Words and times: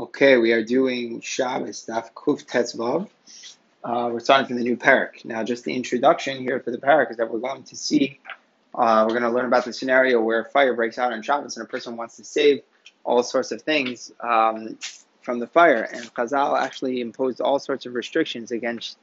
Okay, 0.00 0.38
we 0.38 0.52
are 0.52 0.64
doing 0.64 1.20
Shabbos 1.20 1.84
Daf 1.84 2.14
Kuf 2.14 2.46
Tetzvav. 2.46 3.06
Uh, 3.84 4.08
we're 4.10 4.20
starting 4.20 4.46
from 4.46 4.56
the 4.56 4.62
new 4.62 4.78
parak. 4.78 5.26
Now, 5.26 5.44
just 5.44 5.64
the 5.64 5.74
introduction 5.74 6.38
here 6.38 6.58
for 6.58 6.70
the 6.70 6.78
parak 6.78 7.10
is 7.10 7.18
that 7.18 7.30
we're 7.30 7.38
going 7.38 7.64
to 7.64 7.76
see, 7.76 8.18
uh, 8.74 9.04
we're 9.06 9.12
going 9.12 9.30
to 9.30 9.36
learn 9.36 9.44
about 9.44 9.66
the 9.66 9.74
scenario 9.74 10.18
where 10.22 10.46
fire 10.46 10.72
breaks 10.72 10.96
out 10.96 11.12
on 11.12 11.20
Shabbos 11.20 11.58
and 11.58 11.66
a 11.66 11.68
person 11.68 11.98
wants 11.98 12.16
to 12.16 12.24
save 12.24 12.62
all 13.04 13.22
sorts 13.22 13.52
of 13.52 13.60
things 13.60 14.10
um, 14.20 14.78
from 15.20 15.38
the 15.38 15.46
fire. 15.46 15.82
And 15.82 16.04
Chazal 16.14 16.58
actually 16.58 17.02
imposed 17.02 17.42
all 17.42 17.58
sorts 17.58 17.84
of 17.84 17.92
restrictions 17.92 18.52
against 18.52 18.96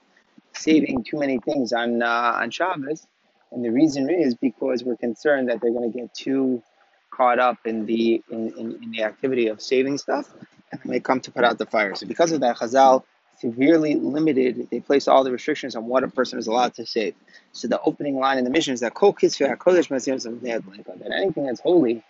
saving 0.54 1.04
too 1.04 1.20
many 1.20 1.38
things 1.38 1.74
on 1.74 2.02
uh, 2.02 2.40
on 2.42 2.50
Shabbos. 2.50 3.06
And 3.52 3.64
the 3.64 3.70
reason 3.70 4.10
is 4.10 4.34
because 4.34 4.84
we're 4.84 4.98
concerned 4.98 5.50
that 5.50 5.62
they're 5.62 5.74
going 5.74 5.92
to 5.92 5.96
get 5.96 6.16
too 6.16 6.64
caught 7.12 7.38
up 7.38 7.68
in 7.68 7.86
the 7.86 8.24
in, 8.32 8.52
in, 8.58 8.84
in 8.84 8.90
the 8.90 9.04
activity 9.04 9.46
of 9.46 9.62
saving 9.62 10.00
stuff 10.00 10.34
and 10.72 10.82
they 10.92 11.00
come 11.00 11.20
to 11.22 11.32
put 11.32 11.44
out 11.44 11.58
the 11.58 11.66
fire. 11.66 11.96
So 11.96 12.06
because 12.08 12.32
of 12.32 12.42
that, 12.42 12.58
Chazal 12.58 13.04
severely 13.40 13.96
limited. 13.96 14.68
They 14.72 14.80
placed 14.80 15.08
all 15.08 15.24
the 15.24 15.32
restrictions 15.32 15.76
on 15.76 15.86
what 15.86 16.04
a 16.04 16.08
person 16.08 16.40
is 16.40 16.48
allowed 16.48 16.74
to 16.76 16.86
save. 16.86 17.16
So 17.52 17.68
the 17.68 17.80
opening 17.82 18.18
line 18.18 18.38
in 18.38 18.44
the 18.44 18.50
Mishnah 18.50 18.74
is 18.74 18.80
that 18.82 18.94
Kol 18.94 19.14
Kisvei 19.14 19.56
Hakodesh 19.56 19.90
that 19.90 21.12
anything 21.16 21.46
that's 21.46 21.60
holy, 21.60 22.04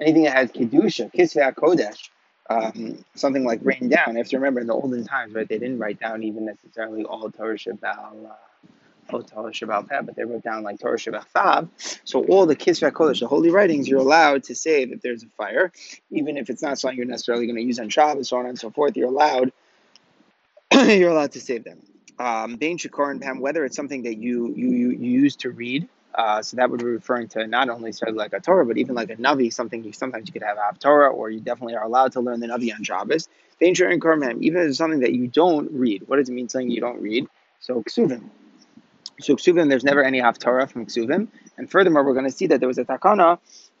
anything 0.00 0.24
that 0.24 0.34
has 0.34 0.50
kedusha, 0.50 1.12
Kisvei 1.12 1.52
Hakodesh, 1.52 2.08
um, 2.50 3.04
something 3.14 3.44
like 3.44 3.60
written 3.62 3.88
down. 3.88 4.12
You 4.12 4.18
have 4.18 4.28
to 4.28 4.36
remember 4.36 4.60
in 4.60 4.66
the 4.66 4.74
olden 4.74 5.04
times, 5.04 5.34
right? 5.34 5.46
They 5.46 5.58
didn't 5.58 5.78
write 5.78 6.00
down 6.00 6.22
even 6.22 6.46
necessarily 6.46 7.04
all 7.04 7.30
Torah 7.30 7.58
Shabbal. 7.58 8.32
Uh, 9.12 9.22
Torah 9.22 9.52
Shabbat 9.52 9.88
Peh, 9.88 10.02
but 10.02 10.16
they 10.16 10.24
wrote 10.24 10.42
down 10.42 10.62
like 10.62 10.78
Torah 10.78 10.98
Shabbat. 10.98 11.68
So 12.04 12.24
all 12.24 12.46
the 12.46 12.56
Kisvei 12.56 12.90
Kodesh, 12.90 13.20
the 13.20 13.26
holy 13.26 13.50
writings, 13.50 13.88
you're 13.88 14.00
allowed 14.00 14.44
to 14.44 14.54
say 14.54 14.84
that 14.86 15.02
there's 15.02 15.22
a 15.22 15.28
fire, 15.28 15.72
even 16.10 16.36
if 16.36 16.50
it's 16.50 16.62
not 16.62 16.78
something 16.78 16.96
you're 16.96 17.06
necessarily 17.06 17.46
going 17.46 17.56
to 17.56 17.62
use 17.62 17.78
on 17.78 17.88
Shabbos, 17.88 18.28
so 18.28 18.36
on 18.38 18.46
and 18.46 18.58
so 18.58 18.70
forth. 18.70 18.96
You're 18.96 19.08
allowed, 19.08 19.52
you're 20.72 21.10
allowed 21.10 21.32
to 21.32 21.40
save 21.40 21.64
them. 21.64 21.78
Um, 22.18 22.56
Bain 22.56 22.78
Shakor 22.78 23.10
and 23.10 23.20
Pam, 23.20 23.40
whether 23.40 23.64
it's 23.64 23.76
something 23.76 24.02
that 24.02 24.16
you 24.16 24.52
you 24.56 24.70
you, 24.70 24.90
use 24.90 25.36
to 25.36 25.50
read. 25.50 25.88
Uh, 26.14 26.42
so 26.42 26.56
that 26.56 26.68
would 26.68 26.80
be 26.80 26.86
referring 26.86 27.28
to 27.28 27.46
not 27.46 27.68
only 27.68 27.92
sort 27.92 28.08
of 28.08 28.16
like 28.16 28.32
a 28.32 28.40
Torah, 28.40 28.66
but 28.66 28.76
even 28.76 28.96
like 28.96 29.10
a 29.10 29.16
Navi, 29.16 29.52
something 29.52 29.84
you 29.84 29.92
sometimes 29.92 30.26
you 30.26 30.32
could 30.32 30.42
have 30.42 30.56
a 30.56 30.76
Torah, 30.78 31.10
or 31.10 31.30
you 31.30 31.38
definitely 31.38 31.76
are 31.76 31.84
allowed 31.84 32.12
to 32.12 32.20
learn 32.20 32.40
the 32.40 32.48
Navi 32.48 32.74
on 32.74 32.82
Shabbos. 32.82 33.28
Danger 33.60 33.88
and 33.88 34.00
Karmam, 34.02 34.42
even 34.42 34.62
if 34.62 34.68
it's 34.68 34.78
something 34.78 35.00
that 35.00 35.12
you 35.12 35.28
don't 35.28 35.70
read. 35.72 36.08
What 36.08 36.16
does 36.16 36.28
it 36.28 36.32
mean 36.32 36.48
something 36.48 36.70
you 36.70 36.80
don't 36.80 37.00
read? 37.00 37.26
So 37.60 37.82
Ksuvim, 37.82 38.28
so 39.20 39.34
Ksuvim, 39.34 39.68
there's 39.68 39.84
never 39.84 40.02
any 40.02 40.20
Haftarah 40.20 40.70
from 40.70 40.86
Ksuvim. 40.86 41.28
And 41.56 41.70
furthermore, 41.70 42.04
we're 42.04 42.14
going 42.14 42.26
to 42.26 42.32
see 42.32 42.46
that 42.46 42.60
there 42.60 42.68
was 42.68 42.78
a 42.78 42.84
takana 42.84 43.38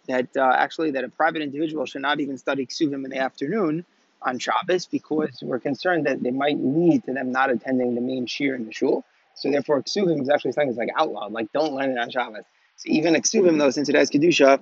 that 0.08 0.36
uh, 0.36 0.52
actually 0.56 0.90
that 0.92 1.04
a 1.04 1.08
private 1.08 1.42
individual 1.42 1.86
should 1.86 2.02
not 2.02 2.20
even 2.20 2.38
study 2.38 2.66
Ksuvim 2.66 3.04
in 3.04 3.10
the 3.10 3.18
afternoon 3.18 3.84
on 4.22 4.38
Shabbos 4.38 4.86
because 4.86 5.38
we're 5.42 5.60
concerned 5.60 6.06
that 6.06 6.22
they 6.22 6.32
might 6.32 6.58
lead 6.58 7.04
to 7.04 7.12
them 7.12 7.30
not 7.30 7.50
attending 7.50 7.94
the 7.94 8.00
main 8.00 8.26
shir 8.26 8.54
in 8.54 8.66
the 8.66 8.72
shul. 8.72 9.04
So 9.34 9.50
therefore, 9.50 9.82
Ksuvim 9.82 10.20
is 10.22 10.28
actually 10.28 10.52
something 10.52 10.74
that's 10.74 10.78
like 10.78 10.90
outlawed, 10.96 11.32
like 11.32 11.52
don't 11.52 11.74
learn 11.74 11.90
it 11.92 11.98
on 11.98 12.10
Shabbos. 12.10 12.44
So 12.76 12.90
even 12.90 13.14
Ksuvim, 13.14 13.58
though, 13.58 13.70
since 13.70 13.88
it 13.88 13.94
has 13.96 14.10
Kedusha, 14.10 14.60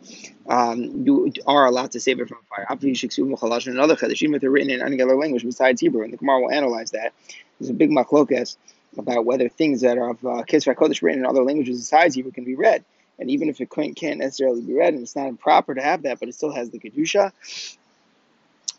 um, 0.49 1.05
you 1.07 1.33
are 1.47 1.67
allowed 1.67 1.93
to 1.93 2.01
save 2.01 2.19
it 2.21 2.29
from 2.29 2.39
fire. 2.49 2.67
And 2.69 2.81
another 2.81 3.95
Chedesh, 3.95 4.23
even 4.23 4.35
if 4.35 4.41
they're 4.41 4.51
written 4.51 4.71
in 4.71 4.83
any 4.83 5.01
other 5.03 5.17
language 5.17 5.45
besides 5.45 5.81
Hebrew, 5.81 6.03
and 6.03 6.13
the 6.13 6.17
Gemara 6.17 6.41
will 6.41 6.51
analyze 6.51 6.91
that. 6.93 7.13
There's 7.59 7.71
a 7.71 7.75
big 7.75 7.91
machlokas 7.91 8.57
about 8.99 9.25
whether 9.25 9.49
things 9.49 9.81
that 9.83 9.99
are 9.99 10.11
of 10.11 10.25
uh, 10.25 10.43
Kisra 10.43 10.75
Kodesh 10.75 11.03
written 11.03 11.21
in 11.21 11.27
other 11.27 11.43
languages 11.43 11.79
besides 11.79 12.15
Hebrew 12.15 12.33
can 12.33 12.45
be 12.45 12.55
read. 12.55 12.85
And 13.19 13.31
even 13.31 13.49
if 13.49 13.61
it 13.61 13.71
can't 13.71 14.19
necessarily 14.19 14.61
be 14.61 14.75
read, 14.75 14.93
and 14.95 15.03
it's 15.03 15.17
not 15.17 15.29
improper 15.29 15.75
to 15.75 15.83
have 15.83 16.03
that, 16.03 16.21
but 16.21 16.29
it 16.29 16.35
still 16.35 16.53
has 16.53 16.69
the 16.71 16.79
Kedusha, 16.79 17.33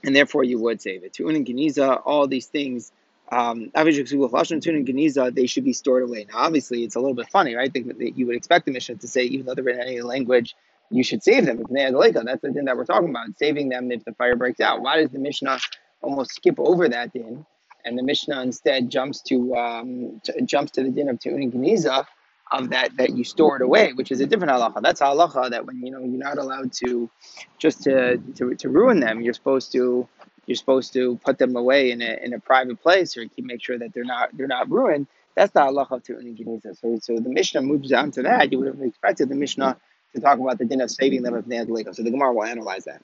and 0.04 0.16
therefore 0.16 0.44
you 0.44 0.60
would 0.60 0.80
save 0.80 1.04
it. 1.04 1.14
Tun 1.14 1.36
and 1.36 1.46
Geniza, 1.46 2.02
all 2.06 2.28
these 2.28 2.46
things, 2.46 2.92
um, 3.32 3.72
they 3.74 3.92
should 3.92 5.66
be 5.66 5.74
stored 5.74 6.04
away. 6.04 6.28
Now, 6.32 6.38
obviously, 6.38 6.84
it's 6.84 6.96
a 6.96 7.00
little 7.00 7.16
bit 7.16 7.30
funny, 7.30 7.56
right? 7.56 7.74
That 7.74 8.14
you 8.16 8.28
would 8.28 8.36
expect 8.36 8.66
the 8.66 8.72
Mishnah 8.72 8.98
to 8.98 9.08
say, 9.08 9.24
even 9.24 9.48
though 9.48 9.56
they're 9.56 9.70
in 9.70 9.80
any 9.80 10.02
language, 10.02 10.56
you 10.92 11.04
should 11.04 11.24
save 11.24 11.46
them. 11.46 11.58
That's 11.58 12.42
the 12.42 12.52
thing 12.54 12.66
that 12.66 12.78
we're 12.78 12.86
talking 12.86 13.10
about, 13.10 13.38
saving 13.38 13.70
them 13.70 13.92
if 13.92 14.06
the 14.06 14.14
fire 14.14 14.36
breaks 14.36 14.62
out. 14.62 14.82
Why 14.82 15.02
does 15.02 15.10
the 15.10 15.20
Mishnah 15.20 15.60
almost 16.02 16.36
skip 16.36 16.60
over 16.60 16.88
that 16.88 17.12
din? 17.12 17.46
And 17.88 17.98
the 17.98 18.04
Mishnah 18.04 18.42
instead 18.42 18.90
jumps 18.90 19.22
to 19.24 19.56
um, 19.56 20.22
t- 20.24 20.34
jumps 20.44 20.72
to 20.74 20.84
the 20.84 20.90
din 20.90 21.10
of 21.10 21.20
Tu'un 21.20 21.52
Geniza 21.52 22.06
of 22.52 22.70
that 22.70 22.96
that 22.98 23.12
you 23.12 23.24
store 23.24 23.58
it 23.58 23.62
away, 23.62 23.94
which 23.94 24.12
is 24.12 24.20
a 24.22 24.26
different 24.26 24.52
halacha. 24.54 24.82
That's 24.82 25.02
halacha 25.02 25.50
that 25.52 25.66
when 25.66 25.82
you 25.84 25.92
know 25.92 26.00
you're 26.00 26.24
not 26.30 26.38
allowed 26.38 26.74
to 26.84 27.10
just 27.58 27.84
to, 27.84 28.18
to, 28.36 28.56
to 28.56 28.70
ruin 28.70 29.00
them, 29.00 29.22
you're 29.22 29.34
supposed 29.34 29.72
to 29.74 30.08
you're 30.46 30.56
supposed 30.56 30.94
to 30.94 31.20
put 31.26 31.38
them 31.38 31.56
away 31.56 31.92
in 31.92 32.02
a 32.02 32.18
in 32.24 32.34
a 32.34 32.40
private 32.40 32.82
place 32.82 33.18
or 33.18 33.26
keep 33.28 33.46
make 33.46 33.64
sure 33.64 33.78
that 33.78 33.94
they're 33.94 34.06
not 34.06 34.36
they're 34.36 34.48
not 34.48 34.70
ruined. 34.70 35.08
That's 35.36 35.54
the 35.54 35.62
halacha 35.62 35.92
of 35.92 36.04
Tu'un 36.04 36.38
Geniza. 36.38 36.78
So 36.80 37.00
so 37.02 37.20
the 37.20 37.30
Mishnah 37.30 37.62
moves 37.62 37.92
on 37.94 38.12
to 38.12 38.24
that. 38.24 38.52
You 38.52 38.60
would 38.60 38.68
have 38.68 38.82
expected 38.82 39.30
the 39.30 39.36
Mishnah 39.36 39.78
to 40.16 40.22
talk 40.22 40.40
about 40.40 40.58
the 40.58 40.66
din 40.66 40.82
of 40.82 40.90
saving 40.90 41.22
them 41.24 41.44
they 41.48 41.58
had 41.58 41.68
So 41.68 42.04
the 42.04 42.12
Gemara 42.12 42.34
will 42.34 42.44
analyze 42.44 42.86
that. 42.86 43.02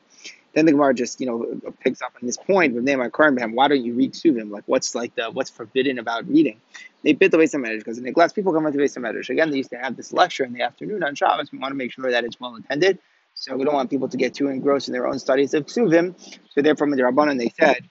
Then 0.54 0.66
the 0.66 0.72
Gemara 0.72 0.94
just 0.94 1.20
you 1.20 1.28
know 1.28 1.72
picks 1.80 2.02
up 2.02 2.14
on 2.20 2.26
this 2.26 2.38
point 2.38 2.74
with 2.76 2.84
Nehemiah 2.84 3.10
Karim. 3.10 3.54
Why 3.54 3.68
don't 3.68 3.84
you 3.84 3.94
read 3.94 4.14
Suvim? 4.14 4.52
Like 4.52 4.64
what's 4.68 4.94
like 4.96 5.16
the 5.16 5.32
what's 5.32 5.50
forbidden 5.50 6.00
about 6.00 6.28
reading? 6.28 6.60
They 7.04 7.14
bit 7.14 7.32
the 7.32 7.40
of 7.40 7.44
medrash 7.44 7.80
because 7.80 7.98
the 7.98 8.04
neglects 8.04 8.34
people 8.34 8.54
come 8.54 8.66
into 8.66 8.82
of 8.82 8.90
medrash. 8.90 9.30
Again, 9.30 9.52
they 9.52 9.58
used 9.58 9.72
to 9.72 9.78
have 9.78 9.98
this 9.98 10.14
lecture 10.14 10.46
in 10.46 10.54
the 10.54 10.62
afternoon 10.62 11.04
on 11.04 11.16
Shabbos. 11.16 11.52
We 11.52 11.58
want 11.58 11.72
to 11.72 11.76
make 11.76 11.92
sure 11.92 12.10
that 12.10 12.24
it's 12.24 12.40
well 12.40 12.56
attended. 12.56 13.00
So 13.36 13.58
we 13.58 13.66
don't 13.66 13.74
want 13.74 13.90
people 13.90 14.08
to 14.08 14.18
get 14.18 14.36
too 14.36 14.48
engrossed 14.48 14.88
in 14.88 14.94
their 14.94 15.08
own 15.08 15.20
studies 15.20 15.54
of 15.54 15.66
Suvim. 15.66 16.16
So 16.52 16.62
therefore, 16.62 16.90
the 16.90 17.02
Rabbanan, 17.02 17.40
they 17.40 17.50
said, 17.50 17.84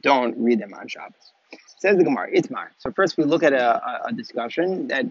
don't 0.00 0.36
read 0.38 0.58
them 0.58 0.74
on 0.74 0.88
Shabbos. 0.88 1.32
Says 1.78 1.96
the 1.96 2.04
Gemara, 2.04 2.30
Itmar. 2.32 2.68
So 2.78 2.92
first 2.92 3.16
we 3.16 3.24
look 3.24 3.42
at 3.42 3.52
a, 3.52 4.06
a, 4.06 4.12
discussion 4.12 4.86
that, 4.88 5.04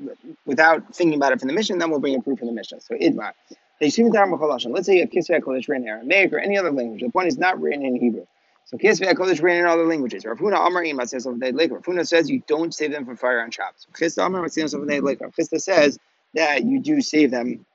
without 0.46 0.96
thinking 0.96 1.16
about 1.16 1.34
it 1.34 1.40
from 1.40 1.50
the 1.50 1.54
Mishnah, 1.54 1.78
then 1.78 1.92
we'll 1.92 2.00
bring 2.00 2.16
a 2.16 2.22
proof 2.22 2.40
from 2.40 2.48
the 2.48 2.54
Mishnah. 2.54 2.80
So 2.80 2.96
Itmar. 2.96 3.34
Let's 3.82 4.86
say 4.86 4.96
you 4.96 5.02
have 5.02 5.10
Kisvei 5.10 5.42
HaKodesh 5.42 5.68
written 5.68 5.84
in 5.84 5.90
Aramaic 5.90 6.34
or 6.34 6.40
any 6.40 6.58
other 6.58 6.72
language. 6.72 7.02
The 7.02 7.10
point 7.10 7.28
is 7.28 7.38
not 7.38 7.60
written 7.60 7.86
in 7.86 7.96
Hebrew. 7.96 8.26
So 8.66 8.78
Kisvei 8.78 9.12
HaKodesh 9.12 9.42
written 9.42 9.62
in 9.62 9.66
other 9.66 9.86
languages. 9.86 10.26
Rav 10.26 10.38
Huna 10.38 10.68
Amar 10.68 10.84
Ima 10.84 11.08
says. 11.08 11.26
Rav 11.26 11.36
Huna 11.36 12.08
says 12.08 12.30
you 12.30 12.44
don't 12.48 12.74
save 12.74 12.92
them 12.92 13.06
from 13.06 13.18
fire 13.18 13.42
on 13.42 13.52
Shabbos. 13.52 13.88
Chisda 13.94 14.26
Amar. 14.26 14.46
Chisda 14.46 15.62
says 15.62 16.00
that 16.36 16.64
you 16.64 16.80
do 16.80 17.02
save 17.02 17.32
them 17.32 17.66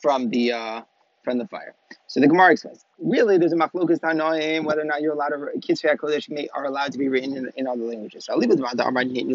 from 0.00 0.30
the 0.30 0.52
uh, 0.52 0.82
from 1.22 1.38
the 1.38 1.46
fire. 1.46 1.74
So 2.06 2.20
the 2.20 2.28
Gemara 2.28 2.52
explains. 2.52 2.84
Really, 2.98 3.38
there's 3.38 3.52
a 3.52 3.56
machlokas 3.56 4.00
tanoim 4.00 4.64
whether 4.64 4.80
or 4.80 4.84
not 4.84 5.02
you're 5.02 5.12
allowed 5.12 5.28
to 5.28 5.36
kisvei 5.58 5.96
hakodesh 5.96 6.46
are 6.54 6.64
allowed 6.64 6.92
to 6.92 6.98
be 6.98 7.08
written 7.08 7.36
in, 7.36 7.52
in 7.56 7.66
other 7.66 7.84
languages. 7.84 8.24
So 8.24 8.32
I'll 8.32 8.38
leave 8.38 8.50
it 8.50 8.56
the 8.56 8.86
Amar 8.86 9.02
According 9.02 9.28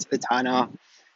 to 0.00 0.10
the 0.10 0.18
Tana, 0.18 0.68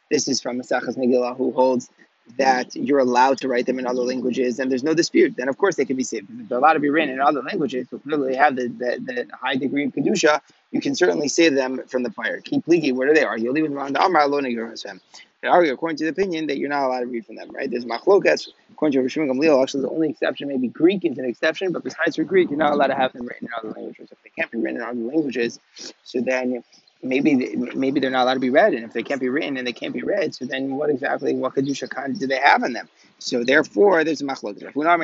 this 0.09 0.27
is 0.27 0.41
from 0.41 0.59
Masachas 0.59 0.97
Megillah, 0.97 1.37
who 1.37 1.51
holds 1.51 1.89
that 2.37 2.75
you're 2.75 2.99
allowed 2.99 3.37
to 3.39 3.47
write 3.47 3.65
them 3.65 3.79
in 3.79 3.85
other 3.85 4.01
languages 4.01 4.59
and 4.59 4.71
there's 4.71 4.83
no 4.83 4.93
dispute, 4.93 5.35
then 5.35 5.49
of 5.49 5.57
course 5.57 5.75
they 5.75 5.85
can 5.85 5.95
be 5.95 6.03
saved. 6.03 6.27
If 6.39 6.49
they're 6.49 6.57
allowed 6.57 6.73
to 6.73 6.79
be 6.79 6.89
written 6.89 7.13
in 7.13 7.19
other 7.19 7.41
languages, 7.41 7.87
so 7.89 7.99
clearly 7.99 8.35
have 8.35 8.55
the, 8.55 8.67
the, 8.67 8.97
the, 8.99 9.27
high 9.33 9.55
degree 9.55 9.85
of 9.85 9.93
Kedusha, 9.93 10.41
you 10.71 10.81
can 10.81 10.95
certainly 10.95 11.27
save 11.27 11.53
them 11.53 11.81
from 11.87 12.03
the 12.03 12.11
fire. 12.11 12.39
Keep 12.41 12.67
leaky, 12.67 12.91
where 12.91 13.13
they 13.13 13.23
are. 13.23 13.37
You'll 13.37 13.53
leave 13.53 13.65
them 13.65 13.77
around 13.77 13.93
the 13.93 14.03
Amar 14.03 14.27
Yerushem. 14.27 14.99
They 15.41 15.49
argue 15.49 15.73
according 15.73 15.97
to 15.97 16.05
the 16.05 16.09
opinion 16.11 16.47
that 16.47 16.57
you're 16.57 16.69
not 16.69 16.85
allowed 16.85 17.01
to 17.01 17.05
read 17.07 17.25
from 17.25 17.35
them, 17.35 17.51
right? 17.51 17.69
There's 17.69 17.83
machlokas, 17.83 18.47
according 18.71 18.93
to 18.93 19.05
Rishon 19.05 19.29
Gamliel, 19.29 19.61
actually 19.61 19.81
the 19.81 19.89
only 19.89 20.09
exception, 20.09 20.47
maybe 20.47 20.69
Greek 20.69 21.03
is 21.03 21.17
an 21.17 21.25
exception, 21.25 21.73
but 21.73 21.83
besides 21.83 22.15
for 22.15 22.23
Greek, 22.23 22.49
you're 22.49 22.57
not 22.57 22.71
allowed 22.71 22.87
to 22.87 22.95
have 22.95 23.11
them 23.11 23.25
written 23.25 23.47
in 23.47 23.53
other 23.57 23.73
languages. 23.77 24.09
If 24.09 24.23
they 24.23 24.29
can't 24.29 24.49
be 24.49 24.59
written 24.59 24.77
in 24.77 24.87
other 24.87 24.99
languages, 25.01 25.59
so 26.03 26.21
then 26.21 26.63
maybe 27.03 27.55
maybe 27.75 27.99
they're 27.99 28.09
not 28.09 28.23
allowed 28.23 28.35
to 28.35 28.39
be 28.39 28.49
read, 28.49 28.73
and 28.73 28.83
if 28.85 28.93
they 28.93 29.03
can't 29.03 29.19
be 29.19 29.29
written 29.29 29.57
and 29.57 29.67
they 29.67 29.73
can't 29.73 29.93
be 29.93 30.01
read, 30.01 30.33
so 30.33 30.45
then 30.45 30.75
what 30.75 30.89
exactly 30.89 31.35
what 31.35 31.53
kedusha 31.55 31.89
kind 31.89 32.17
do 32.19 32.25
they 32.25 32.39
have 32.39 32.63
in 32.63 32.73
them? 32.73 32.87
So 33.19 33.43
therefore, 33.43 34.03
there's 34.03 34.21
a 34.21 34.25
machlok. 34.25 34.63
Rav 34.63 34.99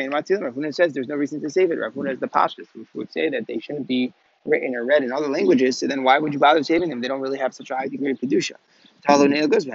Huna 0.56 0.74
says 0.74 0.94
there's 0.94 1.08
no 1.08 1.16
reason 1.16 1.42
to 1.42 1.50
save 1.50 1.72
it. 1.72 1.76
Rav 1.76 1.94
Huna 1.94 2.14
is 2.14 2.20
the 2.20 2.28
pashtus, 2.28 2.68
which 2.74 2.88
would 2.94 3.12
say 3.12 3.30
that 3.30 3.48
they 3.48 3.60
shouldn't 3.60 3.88
be 3.88 4.14
written 4.46 4.76
or 4.76 4.86
read 4.86 5.04
in 5.04 5.12
other 5.12 5.28
languages. 5.28 5.78
So 5.78 5.88
then 5.88 6.04
why 6.04 6.18
would 6.18 6.34
you 6.34 6.40
bother 6.40 6.64
saving 6.64 6.90
them? 6.90 7.02
They 7.02 7.08
don't 7.08 7.22
really 7.22 7.40
have 7.40 7.54
such 7.54 7.70
a 7.72 7.76
high 7.76 7.88
degree 7.88 8.12
of 8.12 8.20
kedusha. 8.20 8.56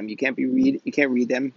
You 0.09 0.17
can't 0.17 0.37
be 0.37 0.47
read. 0.47 0.81
You 0.85 0.93
can't 0.93 1.11
read 1.11 1.29
them. 1.29 1.53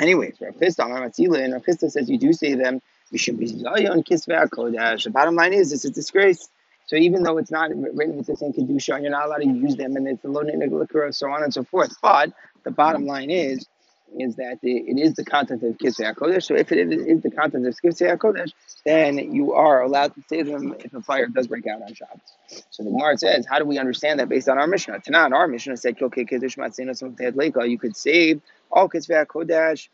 Anyways, 0.00 0.40
Rav 0.40 0.56
Chisda, 0.56 0.84
and 0.84 1.52
Rav 1.52 1.62
Chisda 1.62 1.90
says 1.90 2.10
you 2.10 2.18
do 2.18 2.32
save 2.32 2.58
them. 2.58 2.82
You 3.10 3.18
should 3.18 3.38
be. 3.38 3.46
The 3.46 5.10
bottom 5.12 5.34
line 5.36 5.52
is 5.52 5.72
it's 5.72 5.84
a 5.84 5.90
disgrace 5.90 6.48
so 6.86 6.96
even 6.96 7.22
though 7.22 7.38
it's 7.38 7.50
not 7.50 7.70
written 7.70 8.16
with 8.16 8.26
the 8.26 8.36
same 8.36 8.52
kedusha, 8.52 8.94
and 8.94 9.02
you're 9.02 9.12
not 9.12 9.26
allowed 9.26 9.38
to 9.38 9.46
use 9.46 9.76
them, 9.76 9.96
and 9.96 10.06
it's 10.08 10.24
a 10.24 10.28
low 10.28 10.42
liquor, 10.42 11.10
so 11.12 11.30
on 11.30 11.42
and 11.42 11.52
so 11.52 11.64
forth. 11.64 11.94
But 12.00 12.32
the 12.64 12.70
bottom 12.70 13.02
mm-hmm. 13.02 13.10
line 13.10 13.30
is, 13.30 13.66
is 14.18 14.36
that 14.36 14.60
the, 14.62 14.76
it 14.76 14.98
is 14.98 15.14
the 15.14 15.24
content 15.24 15.64
of 15.64 15.76
Kisvei 15.78 16.14
HaKodesh. 16.14 16.44
So 16.44 16.54
if 16.54 16.70
it 16.70 16.92
is 16.92 17.22
the 17.22 17.30
content 17.30 17.66
of 17.66 17.74
Kisvei 17.84 18.16
HaKodesh, 18.16 18.52
then 18.84 19.18
you 19.34 19.52
are 19.52 19.82
allowed 19.82 20.14
to 20.14 20.22
save 20.28 20.46
them 20.46 20.76
if 20.78 20.94
a 20.94 21.02
fire 21.02 21.26
does 21.26 21.48
break 21.48 21.66
out 21.66 21.82
on 21.82 21.92
Shabbos. 21.92 22.20
So 22.70 22.84
the 22.84 22.90
Gemara 22.90 23.18
says, 23.18 23.46
how 23.46 23.58
do 23.58 23.64
we 23.64 23.78
understand 23.78 24.20
that 24.20 24.28
based 24.28 24.48
on 24.48 24.58
our 24.58 24.68
Mishnah? 24.68 25.00
Tanan, 25.00 25.32
our 25.32 25.48
Mishnah 25.48 25.76
said, 25.76 25.96
you 26.00 26.08
could 26.08 27.96
save 27.96 28.40
all 28.70 28.88
Kisvei 28.88 29.26
HaKodesh 29.26 29.88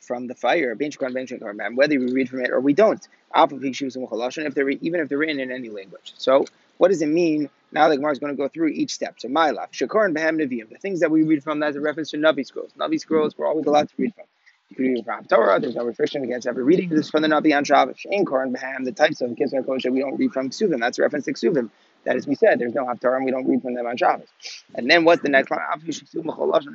from 0.00 0.26
the 0.26 0.34
fire, 0.34 0.74
whether 0.74 1.98
we 2.00 2.12
read 2.12 2.28
from 2.30 2.40
it 2.40 2.50
or 2.50 2.60
we 2.60 2.72
don't. 2.72 3.06
If 3.34 4.54
they're 4.54 4.70
even 4.70 5.00
if 5.00 5.08
they're 5.08 5.18
written 5.18 5.40
in 5.40 5.50
any 5.50 5.68
language. 5.68 6.14
So 6.16 6.44
what 6.78 6.88
does 6.88 7.02
it 7.02 7.08
mean? 7.08 7.50
Now 7.72 7.88
the 7.88 7.96
Gemara 7.96 8.12
is 8.12 8.18
going 8.18 8.32
to 8.32 8.36
go 8.36 8.48
through 8.48 8.68
each 8.68 8.92
step. 8.92 9.20
So 9.20 9.28
my 9.28 9.50
life, 9.50 9.70
Shakor 9.72 10.04
and 10.04 10.16
Behem 10.16 10.40
Nevi'im, 10.40 10.70
the 10.70 10.78
things 10.78 11.00
that 11.00 11.10
we 11.10 11.22
read 11.22 11.42
from, 11.42 11.60
that's 11.60 11.76
a 11.76 11.80
reference 11.80 12.10
to 12.10 12.16
Navi 12.16 12.44
scrolls. 12.44 12.70
Navi 12.78 12.98
scrolls 12.98 13.36
we're 13.36 13.46
always 13.46 13.66
allowed 13.66 13.88
to 13.88 13.94
read 13.98 14.14
from. 14.14 14.24
You 14.70 14.76
can 14.76 14.84
read 14.86 15.04
from 15.04 15.24
Torah, 15.24 15.60
there's 15.60 15.74
no 15.74 15.84
restriction 15.84 16.22
against 16.24 16.46
ever 16.46 16.62
reading 16.62 16.88
this 16.88 17.10
from 17.10 17.22
the 17.22 17.28
Navi 17.28 17.56
on 17.56 17.64
Shabbos. 17.64 17.96
Shein 17.96 18.24
Koran 18.24 18.54
Behem, 18.54 18.84
the 18.84 18.92
types 18.92 19.20
of 19.20 19.30
Kisar 19.30 19.66
Kosher 19.66 19.90
we 19.92 20.00
don't 20.00 20.16
read 20.16 20.32
from 20.32 20.50
Ksuvim, 20.50 20.80
that's 20.80 20.98
a 20.98 21.02
reference 21.02 21.26
to 21.26 21.32
Ksuvim. 21.32 21.70
That 22.04 22.16
as 22.16 22.26
we 22.26 22.34
said, 22.34 22.58
there's 22.58 22.74
no 22.74 22.84
Haftarah 22.84 23.16
and 23.16 23.24
we 23.26 23.30
don't 23.30 23.46
read 23.46 23.60
from 23.62 23.74
them 23.74 23.86
on 23.86 23.96
Shabbos. 23.96 24.28
And 24.74 24.90
then 24.90 25.04
what's 25.04 25.22
the 25.22 25.28
next 25.28 25.50
line? 25.50 25.60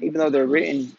Even 0.01 0.19
though 0.19 0.29
they're 0.29 0.45
written 0.45 0.95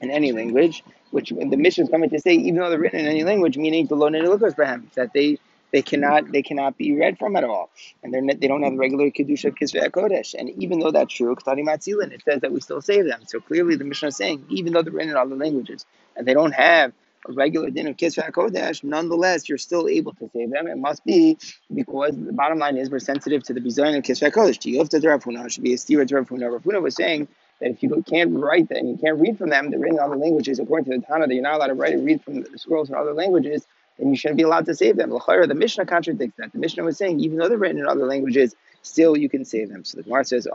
in 0.00 0.10
any 0.10 0.32
language, 0.32 0.82
which 1.10 1.30
the 1.30 1.56
Mishnah 1.56 1.84
is 1.84 1.90
coming 1.90 2.10
to 2.10 2.20
say, 2.20 2.34
even 2.34 2.56
though 2.56 2.70
they're 2.70 2.78
written 2.78 3.00
in 3.00 3.06
any 3.06 3.24
language, 3.24 3.56
meaning 3.56 3.86
the 3.86 3.94
lo 3.94 4.10
Behem, 4.10 4.92
that 4.94 5.12
they 5.12 5.38
they 5.70 5.82
cannot 5.82 6.32
they 6.32 6.42
cannot 6.42 6.78
be 6.78 6.96
read 6.96 7.18
from 7.18 7.36
at 7.36 7.44
all, 7.44 7.70
and 8.02 8.12
they're 8.12 8.22
they 8.34 8.48
don't 8.48 8.62
have 8.62 8.72
the 8.72 8.78
regular 8.78 9.10
kedusha 9.10 9.46
of 9.46 9.54
kisvei 9.54 9.90
kodesh. 9.90 10.34
And 10.38 10.50
even 10.62 10.78
though 10.78 10.90
that's 10.90 11.12
true, 11.12 11.34
ktani 11.34 11.62
matzilin, 11.62 12.12
it 12.12 12.22
says 12.24 12.40
that 12.40 12.52
we 12.52 12.60
still 12.60 12.80
save 12.80 13.04
them. 13.04 13.22
So 13.26 13.40
clearly, 13.40 13.76
the 13.76 13.84
Mishnah 13.84 14.08
is 14.08 14.16
saying 14.16 14.46
even 14.48 14.72
though 14.72 14.82
they're 14.82 14.92
written 14.92 15.10
in 15.10 15.16
other 15.16 15.36
languages 15.36 15.84
and 16.16 16.26
they 16.26 16.34
don't 16.34 16.52
have 16.52 16.92
a 17.28 17.32
regular 17.32 17.68
din 17.68 17.88
of 17.88 17.96
kisvei 17.96 18.30
kodesh, 18.30 18.82
nonetheless, 18.82 19.48
you're 19.48 19.58
still 19.58 19.88
able 19.88 20.14
to 20.14 20.30
save 20.32 20.50
them. 20.50 20.66
It 20.68 20.78
must 20.78 21.04
be 21.04 21.36
because 21.74 22.16
the 22.16 22.32
bottom 22.32 22.58
line 22.58 22.78
is 22.78 22.90
we're 22.90 22.98
sensitive 23.00 23.42
to 23.44 23.52
the 23.52 23.60
bizayin 23.60 23.98
of 23.98 24.04
kisvei 24.04 24.32
kodesh. 24.32 24.58
Tiyufta 24.58 25.04
Rav 25.04 25.22
Huna 25.24 25.50
should 25.50 25.64
be 25.64 25.74
a 25.74 25.76
stira 25.76 26.06
to 26.08 26.16
Rav 26.16 26.28
Huna. 26.28 26.58
Ravuna 26.58 26.80
was 26.80 26.94
saying 26.94 27.28
that 27.60 27.70
if 27.70 27.82
you 27.82 28.02
can't 28.08 28.32
write 28.34 28.68
them, 28.68 28.86
you 28.86 28.96
can't 28.96 29.18
read 29.18 29.38
from 29.38 29.50
them, 29.50 29.70
they're 29.70 29.80
written 29.80 29.98
in 29.98 30.02
other 30.02 30.16
languages. 30.16 30.58
According 30.58 30.92
to 30.92 30.98
the 30.98 31.06
Tana, 31.06 31.26
that 31.26 31.34
you're 31.34 31.42
not 31.42 31.54
allowed 31.54 31.68
to 31.68 31.74
write 31.74 31.94
and 31.94 32.06
read 32.06 32.22
from 32.22 32.42
the 32.42 32.58
scrolls 32.58 32.88
in 32.88 32.94
other 32.94 33.14
languages 33.14 33.66
then 33.98 34.10
you 34.10 34.16
shouldn't 34.16 34.36
be 34.36 34.44
allowed 34.44 34.66
to 34.66 34.74
save 34.74 34.96
them. 34.96 35.10
The 35.10 35.54
Mishnah 35.56 35.86
contradicts 35.86 36.36
that. 36.38 36.52
The 36.52 36.58
Mishnah 36.58 36.84
was 36.84 36.96
saying, 36.96 37.20
even 37.20 37.36
though 37.38 37.48
they're 37.48 37.58
written 37.58 37.80
in 37.80 37.86
other 37.86 38.06
languages, 38.06 38.54
still 38.82 39.16
you 39.16 39.28
can 39.28 39.44
save 39.44 39.70
them. 39.70 39.84
So 39.84 39.96
the 39.96 40.04
Gemara 40.04 40.24
says, 40.24 40.46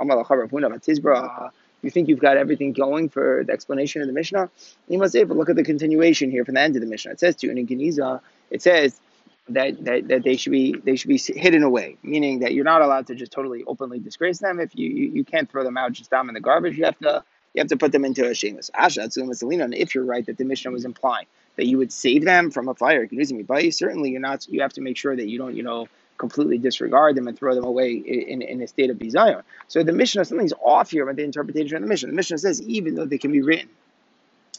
you 1.81 1.89
think 1.89 2.07
you've 2.07 2.19
got 2.19 2.37
everything 2.37 2.71
going 2.71 3.09
for 3.09 3.43
the 3.45 3.51
explanation 3.51 4.01
of 4.01 4.07
the 4.07 4.13
Mishnah? 4.13 4.49
You 4.87 4.97
must 4.97 5.11
say, 5.11 5.25
but 5.25 5.35
look 5.35 5.49
at 5.49 5.57
the 5.57 5.63
continuation 5.63 6.31
here 6.31 6.45
from 6.45 6.55
the 6.55 6.61
end 6.61 6.77
of 6.77 6.81
the 6.81 6.87
Mishnah. 6.87 7.11
It 7.11 7.19
says 7.19 7.35
to 7.37 7.47
you 7.47 7.53
in 7.53 7.67
Geniza, 7.67 8.21
it 8.49 8.61
says 8.61 9.01
that, 9.49 9.83
that, 9.83 10.07
that 10.07 10.23
they 10.23 10.37
should 10.37 10.51
be 10.51 10.73
they 10.83 10.95
should 10.95 11.09
be 11.09 11.17
hidden 11.17 11.63
away, 11.63 11.97
meaning 12.01 12.39
that 12.39 12.53
you're 12.53 12.63
not 12.63 12.81
allowed 12.81 13.07
to 13.07 13.15
just 13.15 13.31
totally 13.31 13.63
openly 13.65 13.99
disgrace 13.99 14.39
them. 14.39 14.59
If 14.59 14.75
you, 14.75 14.89
you, 14.89 15.11
you 15.11 15.23
can't 15.25 15.49
throw 15.49 15.63
them 15.63 15.77
out 15.77 15.91
just 15.91 16.09
down 16.09 16.29
in 16.29 16.33
the 16.33 16.39
garbage, 16.39 16.77
you 16.77 16.85
have 16.85 16.99
to 16.99 17.23
you 17.53 17.59
have 17.59 17.67
to 17.67 17.77
put 17.77 17.91
them 17.91 18.05
into 18.05 18.27
a 18.27 18.33
shameless 18.33 18.71
asha. 18.71 19.61
And 19.61 19.75
if 19.75 19.93
you're 19.93 20.05
right 20.05 20.25
that 20.25 20.37
the 20.37 20.45
Mishnah 20.45 20.71
was 20.71 20.85
implying 20.85 21.27
that 21.55 21.67
you 21.67 21.77
would 21.77 21.91
save 21.91 22.25
them 22.25 22.51
from 22.51 22.67
a 22.67 22.73
fire. 22.73 23.07
Certainly, 23.07 24.11
you're 24.11 24.21
not. 24.21 24.47
You 24.47 24.61
have 24.61 24.73
to 24.73 24.81
make 24.81 24.97
sure 24.97 25.15
that 25.15 25.27
you 25.27 25.37
don't, 25.37 25.55
you 25.55 25.63
know, 25.63 25.87
completely 26.17 26.57
disregard 26.57 27.15
them 27.15 27.27
and 27.27 27.37
throw 27.37 27.55
them 27.55 27.63
away 27.63 27.93
in, 27.93 28.41
in 28.41 28.61
a 28.61 28.67
state 28.67 28.89
of 28.89 28.97
bizayon. 28.97 29.43
So 29.67 29.83
the 29.83 29.93
Mishnah, 29.93 30.25
something's 30.25 30.53
off 30.63 30.91
here 30.91 31.05
with 31.05 31.17
the 31.17 31.23
interpretation 31.23 31.75
of 31.75 31.81
the 31.83 31.87
Mishnah. 31.87 32.09
The 32.09 32.15
Mishnah 32.15 32.37
says 32.37 32.61
even 32.61 32.95
though 32.95 33.05
they 33.05 33.17
can 33.17 33.31
be 33.31 33.41
written 33.41 33.69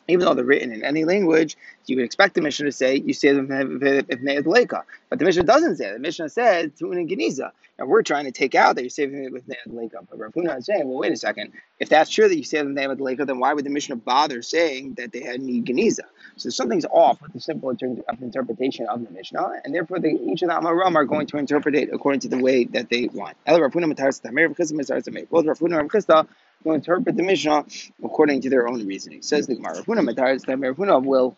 even 0.08 0.26
though 0.26 0.34
they're 0.34 0.44
written 0.44 0.72
in 0.72 0.84
any 0.84 1.04
language, 1.04 1.56
you 1.86 1.96
would 1.96 2.04
expect 2.04 2.34
the 2.34 2.40
Mishnah 2.40 2.66
to 2.66 2.72
say 2.72 2.96
you 2.96 3.12
say 3.12 3.32
them 3.32 3.48
if 3.50 4.46
Leka. 4.46 4.84
But 5.08 5.18
the 5.18 5.24
Mishnah 5.24 5.44
doesn't 5.44 5.76
say 5.76 5.86
that. 5.86 5.94
The 5.94 5.98
Mishnah 6.00 6.28
says 6.28 6.70
Tunin 6.72 7.08
Geniza. 7.08 7.52
And 7.76 7.88
we're 7.88 8.02
trying 8.02 8.24
to 8.24 8.30
take 8.30 8.54
out 8.54 8.76
that 8.76 8.82
you're 8.82 8.90
saving 8.90 9.24
it 9.24 9.32
with 9.32 9.48
Ne'ed 9.48 9.56
Leka. 9.66 9.98
But 10.08 10.20
Rav 10.20 10.32
Huna 10.32 10.58
is 10.58 10.66
saying, 10.66 10.86
well, 10.86 10.98
wait 10.98 11.10
a 11.10 11.16
second. 11.16 11.52
If 11.80 11.88
that's 11.88 12.08
true 12.08 12.28
that 12.28 12.36
you 12.36 12.44
say 12.44 12.58
them 12.58 12.74
Ne'ed 12.74 13.00
Leka, 13.00 13.24
then 13.24 13.40
why 13.40 13.52
would 13.52 13.64
the 13.64 13.70
Mishnah 13.70 13.96
bother 13.96 14.42
saying 14.42 14.94
that 14.94 15.10
they 15.10 15.20
had 15.20 15.40
need 15.40 15.66
Geniza? 15.66 16.02
So 16.36 16.50
something's 16.50 16.86
off 16.86 17.20
with 17.20 17.32
the 17.32 17.40
simple 17.40 17.70
interpretation 17.70 18.86
of 18.86 19.04
the 19.04 19.10
Mishnah, 19.10 19.60
and 19.64 19.74
therefore 19.74 19.98
the, 19.98 20.10
each 20.10 20.42
of 20.42 20.50
the 20.50 20.54
Amaram 20.54 20.94
are 20.94 21.04
going 21.04 21.26
to 21.28 21.36
interpret 21.36 21.74
it 21.74 21.90
according 21.92 22.20
to 22.20 22.28
the 22.28 22.38
way 22.38 22.62
that 22.64 22.90
they 22.90 23.08
want. 23.12 23.36
Both 23.44 23.60
Rav 23.60 23.72
Huna 23.72 23.84
and 23.84 23.98
Rav 23.98 25.88
Chisda 25.88 26.28
will 26.64 26.74
interpret 26.74 27.16
the 27.16 27.22
Mishnah 27.22 27.66
according 28.02 28.40
to 28.42 28.50
their 28.50 28.66
own 28.66 28.86
reasoning. 28.86 29.22
Says 29.22 29.46
the 29.46 29.54
Gemara. 29.54 29.76
Rav 29.76 29.86
Huna 29.86 31.04
will 31.04 31.36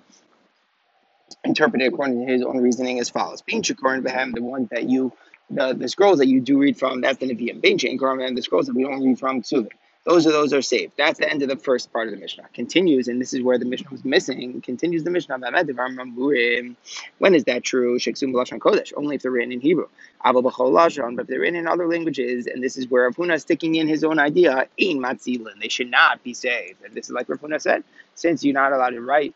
interpret 1.44 1.82
it 1.82 1.93
according 1.93 2.25
to 2.25 2.32
his 2.32 2.43
own 2.43 2.58
reasoning 2.58 3.00
as 3.00 3.11
follows. 3.11 3.43
Being 3.43 3.62
Shakar 3.62 3.94
and 3.94 4.05
Behem, 4.05 4.34
the 4.34 4.43
ones 4.43 4.69
that 4.70 4.88
you, 4.88 5.12
the, 5.50 5.75
the 5.75 5.88
scrolls 5.88 6.19
that 6.19 6.28
you 6.28 6.40
do 6.40 6.58
read 6.58 6.78
from, 6.78 7.00
that's 7.00 7.19
the 7.19 7.26
Nevi'im. 7.26 7.61
Being 7.61 7.78
Shakar 7.78 8.25
and 8.26 8.37
the 8.37 8.43
scrolls 8.43 8.67
that 8.67 8.76
we 8.76 8.84
don't 8.84 9.05
read 9.05 9.19
from, 9.19 9.43
Ksuvim. 9.43 9.70
Those 10.06 10.25
are 10.25 10.31
those 10.31 10.53
are 10.53 10.62
saved. 10.62 10.93
That's 10.97 11.19
the 11.19 11.29
end 11.29 11.43
of 11.43 11.49
the 11.49 11.56
first 11.56 11.93
part 11.93 12.06
of 12.06 12.14
the 12.14 12.20
Mishnah. 12.20 12.44
Continues, 12.55 13.08
and 13.08 13.20
this 13.20 13.35
is 13.35 13.43
where 13.43 13.58
the 13.58 13.64
Mishnah 13.64 13.91
was 13.91 14.05
missing. 14.05 14.61
Continues 14.61 15.03
the 15.03 15.11
Mishnah. 15.11 15.41
When 17.19 17.35
is 17.35 17.44
that 17.44 17.64
true? 17.64 17.99
Kodesh. 17.99 18.93
Only 18.97 19.17
if 19.17 19.23
they're 19.23 19.32
written 19.32 19.50
in 19.50 19.61
Hebrew. 19.61 19.88
But 20.23 20.47
if 20.47 21.26
they're 21.26 21.41
written 21.41 21.56
in 21.56 21.67
other 21.67 21.88
languages, 21.88 22.47
and 22.47 22.62
this 22.62 22.76
is 22.76 22.88
where 22.88 23.03
Rav 23.05 23.17
Huna 23.17 23.35
is 23.35 23.43
sticking 23.43 23.75
in 23.75 23.88
his 23.88 24.05
own 24.05 24.20
idea. 24.20 24.69
Ein 24.81 25.00
matzilin. 25.00 25.61
They 25.61 25.69
should 25.69 25.91
not 25.91 26.23
be 26.23 26.35
saved. 26.35 26.85
And 26.85 26.94
this 26.94 27.06
is 27.06 27.11
like 27.11 27.29
Rav 27.29 27.41
Huna 27.41 27.61
said, 27.61 27.82
since 28.14 28.44
you're 28.44 28.55
not 28.55 28.73
allowed 28.73 28.91
to 28.91 29.00
write 29.00 29.35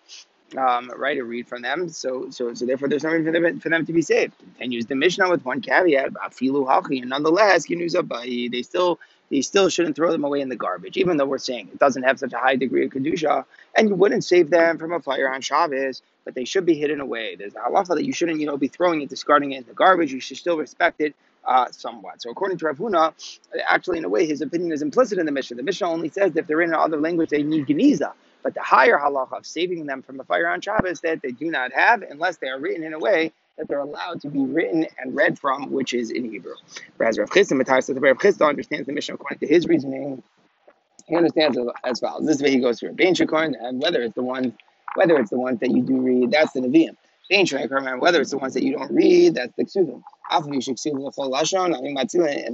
um, 0.56 0.90
write 0.96 1.18
or 1.18 1.24
read 1.24 1.48
from 1.48 1.62
them. 1.62 1.88
So, 1.88 2.30
so, 2.30 2.54
so 2.54 2.66
therefore, 2.66 2.88
there's 2.88 3.04
no 3.04 3.10
reason 3.10 3.32
for 3.32 3.40
them, 3.40 3.60
for 3.60 3.68
them 3.68 3.86
to 3.86 3.92
be 3.92 4.02
saved. 4.02 4.34
Continues 4.38 4.86
the 4.86 4.94
Mishnah 4.94 5.28
with 5.28 5.44
one 5.44 5.60
caveat: 5.60 6.12
Afilu 6.14 6.66
hachi, 6.66 7.00
and 7.00 7.10
nonetheless, 7.10 7.66
they 7.66 8.62
still 8.62 8.98
they 9.30 9.40
still 9.42 9.68
shouldn't 9.68 9.96
throw 9.96 10.10
them 10.12 10.24
away 10.24 10.40
in 10.40 10.48
the 10.48 10.56
garbage, 10.56 10.96
even 10.96 11.16
though 11.16 11.26
we're 11.26 11.38
saying 11.38 11.68
it 11.72 11.78
doesn't 11.78 12.02
have 12.02 12.18
such 12.18 12.32
a 12.32 12.38
high 12.38 12.56
degree 12.56 12.84
of 12.84 12.92
kedusha, 12.92 13.44
and 13.76 13.88
you 13.88 13.94
wouldn't 13.94 14.24
save 14.24 14.50
them 14.50 14.78
from 14.78 14.92
a 14.92 15.00
fire 15.00 15.32
on 15.32 15.40
Shabbos, 15.40 16.02
but 16.24 16.34
they 16.34 16.44
should 16.44 16.66
be 16.66 16.74
hidden 16.74 17.00
away. 17.00 17.36
There's 17.36 17.54
a 17.54 17.58
halacha 17.58 17.94
that 17.94 18.04
you 18.04 18.12
shouldn't, 18.12 18.40
you 18.40 18.46
know, 18.46 18.56
be 18.56 18.68
throwing 18.68 19.02
it, 19.02 19.08
discarding 19.08 19.52
it 19.52 19.58
in 19.58 19.64
the 19.66 19.74
garbage. 19.74 20.12
You 20.12 20.20
should 20.20 20.36
still 20.36 20.56
respect 20.56 21.00
it 21.00 21.14
uh, 21.44 21.70
somewhat. 21.70 22.22
So 22.22 22.30
according 22.30 22.58
to 22.58 22.66
Rav 22.66 22.78
Huna, 22.78 23.14
actually, 23.66 23.98
in 23.98 24.04
a 24.04 24.08
way, 24.08 24.26
his 24.26 24.42
opinion 24.42 24.72
is 24.72 24.82
implicit 24.82 25.18
in 25.18 25.26
the 25.26 25.32
Mishnah. 25.32 25.56
The 25.56 25.62
Mishnah 25.62 25.88
only 25.88 26.08
says 26.08 26.32
that 26.32 26.40
if 26.40 26.46
they're 26.46 26.60
in 26.62 26.70
another 26.70 26.98
language, 26.98 27.30
they 27.30 27.42
need 27.42 27.66
geniza. 27.66 28.12
But 28.42 28.54
the 28.54 28.62
higher 28.62 28.98
halacha 28.98 29.38
of 29.38 29.46
saving 29.46 29.86
them 29.86 30.02
from 30.02 30.18
a 30.18 30.24
fire 30.24 30.48
on 30.48 30.60
Shabbos 30.60 31.00
that 31.00 31.22
they 31.22 31.30
do 31.32 31.50
not 31.50 31.72
have 31.72 32.02
unless 32.02 32.38
they 32.38 32.48
are 32.48 32.58
written 32.58 32.82
in 32.84 32.94
a 32.94 32.98
way 32.98 33.32
that 33.60 33.68
they're 33.68 33.80
allowed 33.80 34.22
to 34.22 34.28
be 34.30 34.40
written 34.40 34.86
and 34.98 35.14
read 35.14 35.38
from, 35.38 35.70
which 35.70 35.92
is 35.92 36.10
in 36.10 36.24
Hebrew. 36.30 36.54
Whereas 36.96 37.18
Rav 37.18 37.28
Chisda, 37.28 37.52
Rav 38.00 38.16
Chisda 38.16 38.48
understands 38.48 38.86
the 38.86 38.92
Mishnah 38.94 39.16
according 39.16 39.38
to 39.40 39.46
his 39.46 39.66
reasoning. 39.68 40.22
He 41.06 41.14
understands 41.14 41.58
as 41.84 42.00
follows. 42.00 42.24
This 42.24 42.36
is 42.36 42.38
the 42.38 42.44
way 42.44 42.52
he 42.52 42.60
goes 42.60 42.80
through 42.80 42.92
Bain 42.92 43.14
Shekharn, 43.14 43.54
and 43.60 43.82
whether 43.82 44.00
it's 44.00 44.14
the 44.14 44.22
one, 44.22 44.56
whether 44.94 45.18
it's 45.18 45.28
the 45.30 45.38
ones 45.38 45.60
that 45.60 45.70
you 45.70 45.82
do 45.82 46.00
read, 46.00 46.30
that's 46.30 46.52
the 46.52 46.60
Nevi'im. 46.60 46.96
Bain 47.28 47.44
Shekharn, 47.44 47.86
and 47.92 48.00
whether 48.00 48.20
it's 48.20 48.30
the 48.30 48.38
ones 48.38 48.54
that 48.54 48.62
you 48.62 48.72
don't 48.72 48.90
read, 48.92 49.34
that's 49.34 49.54
the 49.56 49.64
Ksuvim. 49.64 50.02
And 50.32 50.46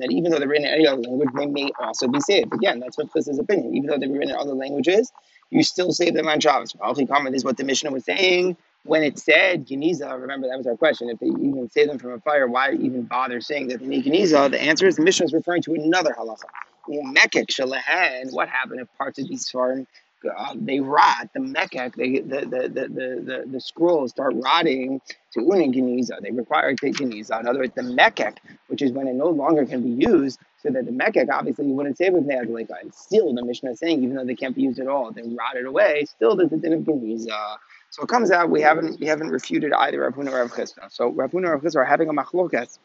that 0.03 0.09
even 0.11 0.31
though 0.33 0.39
they're 0.39 0.49
written 0.49 0.67
in 0.67 0.73
any 0.73 0.87
other 0.89 1.03
language, 1.03 1.29
they 1.37 1.47
may 1.47 1.71
also 1.79 2.09
be 2.09 2.21
saved. 2.21 2.53
Again, 2.53 2.81
that's 2.81 2.99
what 2.99 3.13
Chisda's 3.13 3.39
opinion. 3.39 3.77
Even 3.77 3.91
though 3.91 3.99
they're 3.99 4.11
written 4.11 4.31
in 4.31 4.37
other 4.37 4.55
languages, 4.55 5.13
you 5.51 5.63
still 5.63 5.93
save 5.93 6.15
them 6.15 6.27
on 6.27 6.41
Shabbos. 6.41 6.75
Comment 6.81 7.35
is 7.37 7.45
what 7.45 7.57
the 7.59 7.65
Mishnah 7.65 7.93
was 7.93 8.05
saying 8.05 8.57
when 8.87 9.03
it 9.03 9.19
said 9.19 9.67
Geniza. 9.67 10.21
Remember 10.21 10.49
that 10.49 10.57
was 10.57 10.67
our 10.67 10.77
question. 10.77 11.09
If 11.09 11.19
they 11.19 11.27
even 11.27 11.69
save 11.71 11.89
them 11.89 11.99
from 11.99 12.13
a 12.13 12.21
fire, 12.21 12.47
why 12.47 12.73
even 12.73 13.03
bother 13.03 13.41
saying 13.41 13.69
that 13.69 13.81
they 13.81 13.87
need 13.87 14.05
Geniza? 14.05 14.51
The 14.51 14.61
answer 14.61 14.87
is 14.87 14.97
the 14.97 15.03
Mishnah 15.03 15.27
is 15.27 15.33
referring 15.33 15.63
to 15.63 15.75
another 15.75 16.15
halacha. 16.19 16.45
Mekek 16.89 17.47
shalahan. 17.47 18.33
What 18.33 18.49
happened 18.49 18.81
if 18.81 18.89
parts 18.97 19.19
of 19.19 19.29
these 19.29 19.49
farm 19.49 19.87
uh, 20.27 20.55
they 20.55 20.81
rot? 20.81 21.29
The 21.35 21.41
mekek, 21.41 21.95
they, 21.95 22.21
the, 22.21 22.41
the, 22.47 22.69
the, 22.69 22.89
the, 22.89 23.45
the, 23.47 23.61
scrolls 23.61 24.11
start 24.11 24.35
rotting 24.37 25.01
to 25.33 25.41
unin 25.41 25.75
geniza. 25.75 26.21
They 26.21 26.31
require 26.31 26.75
geniza. 26.75 27.41
In 27.41 27.47
other 27.47 27.61
words, 27.61 27.75
the 27.75 27.83
mekek, 27.83 28.37
which 28.69 28.83
is 28.83 28.93
when 28.93 29.09
it 29.09 29.15
no 29.15 29.29
longer 29.29 29.67
can 29.67 29.83
be 29.83 30.05
used, 30.05 30.41
so 30.63 30.71
that 30.71 30.87
the 30.87 30.93
mekek, 30.93 31.29
obviously, 31.31 31.67
you 31.67 31.75
wouldn't 31.75 31.99
save 31.99 32.15
with. 32.15 32.29
And 32.29 32.95
still, 32.95 33.33
the 33.35 33.45
Mishnah 33.45 33.73
is 33.73 33.79
saying, 33.79 34.03
even 34.03 34.17
though 34.17 34.25
they 34.25 34.35
can't 34.35 34.55
be 34.55 34.63
used 34.63 34.81
at 34.81 34.89
all, 34.89 35.13
they 35.13 35.23
rotted 35.23 35.67
away, 35.67 36.07
still 36.07 36.35
there's 36.35 36.53
a 36.53 36.57
din 36.57 36.73
of 36.73 36.81
geniza. 36.81 37.57
So 37.97 38.03
it 38.03 38.11
comes 38.11 38.31
out 38.31 38.51
we 38.51 38.61
haven't 38.61 39.01
we 39.01 39.07
haven't 39.07 39.31
refuted 39.31 39.73
either 39.73 40.01
Rav 40.01 40.15
Huna 40.15 40.31
or 40.31 40.41
Rav 40.41 40.53
Chisda. 40.53 40.93
So 40.93 41.09
Rav 41.09 41.31
Huna 41.31 41.47
or 41.47 41.53
Rav 41.53 41.63
Chisda 41.63 41.77
are 41.77 41.85
having 41.87 42.11
a 42.11 42.13
machlokas 42.13 42.79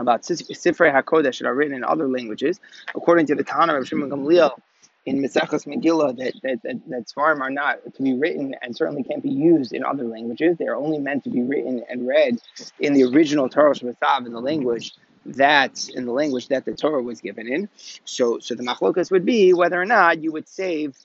about 0.00 0.22
Sifrei 0.22 0.92
HaKodesh 0.92 1.38
that 1.38 1.46
are 1.46 1.54
written 1.54 1.76
in 1.76 1.84
other 1.84 2.08
languages, 2.08 2.58
according 2.96 3.26
to 3.26 3.36
the 3.36 3.44
Tana 3.44 3.76
of 3.76 3.86
Shimon 3.86 4.10
Gamliel 4.10 4.58
in 5.06 5.22
Mesechus 5.22 5.68
Megillah, 5.68 6.16
that 6.16 6.34
that 6.42 6.62
that, 6.64 6.88
that 6.88 7.06
Svarim 7.06 7.40
are 7.42 7.50
not 7.50 7.78
to 7.94 8.02
be 8.02 8.14
written 8.14 8.56
and 8.60 8.76
certainly 8.76 9.04
can't 9.04 9.22
be 9.22 9.30
used 9.30 9.72
in 9.72 9.84
other 9.84 10.02
languages. 10.02 10.56
They 10.58 10.66
are 10.66 10.74
only 10.74 10.98
meant 10.98 11.22
to 11.22 11.30
be 11.30 11.42
written 11.42 11.84
and 11.88 12.04
read 12.04 12.40
in 12.80 12.94
the 12.94 13.04
original 13.04 13.48
Torah 13.48 13.72
Shematav 13.72 14.26
in 14.26 14.32
the 14.32 14.40
language 14.40 14.96
that 15.26 15.88
in 15.90 16.06
the 16.06 16.12
language 16.12 16.48
that 16.48 16.64
the 16.64 16.74
Torah 16.74 17.02
was 17.02 17.20
given 17.20 17.46
in. 17.46 17.68
So 18.04 18.40
so 18.40 18.56
the 18.56 18.64
machlokas 18.64 19.12
would 19.12 19.24
be 19.24 19.54
whether 19.54 19.80
or 19.80 19.86
not 19.86 20.20
you 20.20 20.32
would 20.32 20.48
save 20.48 20.96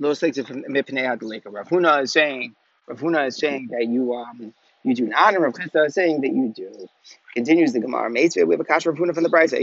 Adaleka. 0.00 1.52
Rav 1.52 1.68
Huna 1.68 2.02
is 2.02 2.12
saying 2.12 2.54
Rav 2.86 3.00
Huna 3.00 3.28
is 3.28 3.36
saying 3.36 3.68
that 3.72 3.86
you 3.86 4.14
um 4.14 4.52
you 4.84 4.94
do 4.94 5.06
not, 5.06 5.34
and 5.34 5.42
Rav 5.42 5.52
Chisda 5.54 5.86
is 5.86 5.94
saying 5.94 6.20
that 6.20 6.32
you 6.32 6.52
do. 6.54 6.88
Continues 7.34 7.72
the 7.72 7.80
Gemara. 7.80 8.10
We 8.10 8.22
have 8.22 8.60
a 8.60 8.64
kash 8.64 8.86
Rav 8.86 8.96
Huna 8.96 9.14
from 9.14 9.24
the 9.24 9.28
Brisa. 9.28 9.54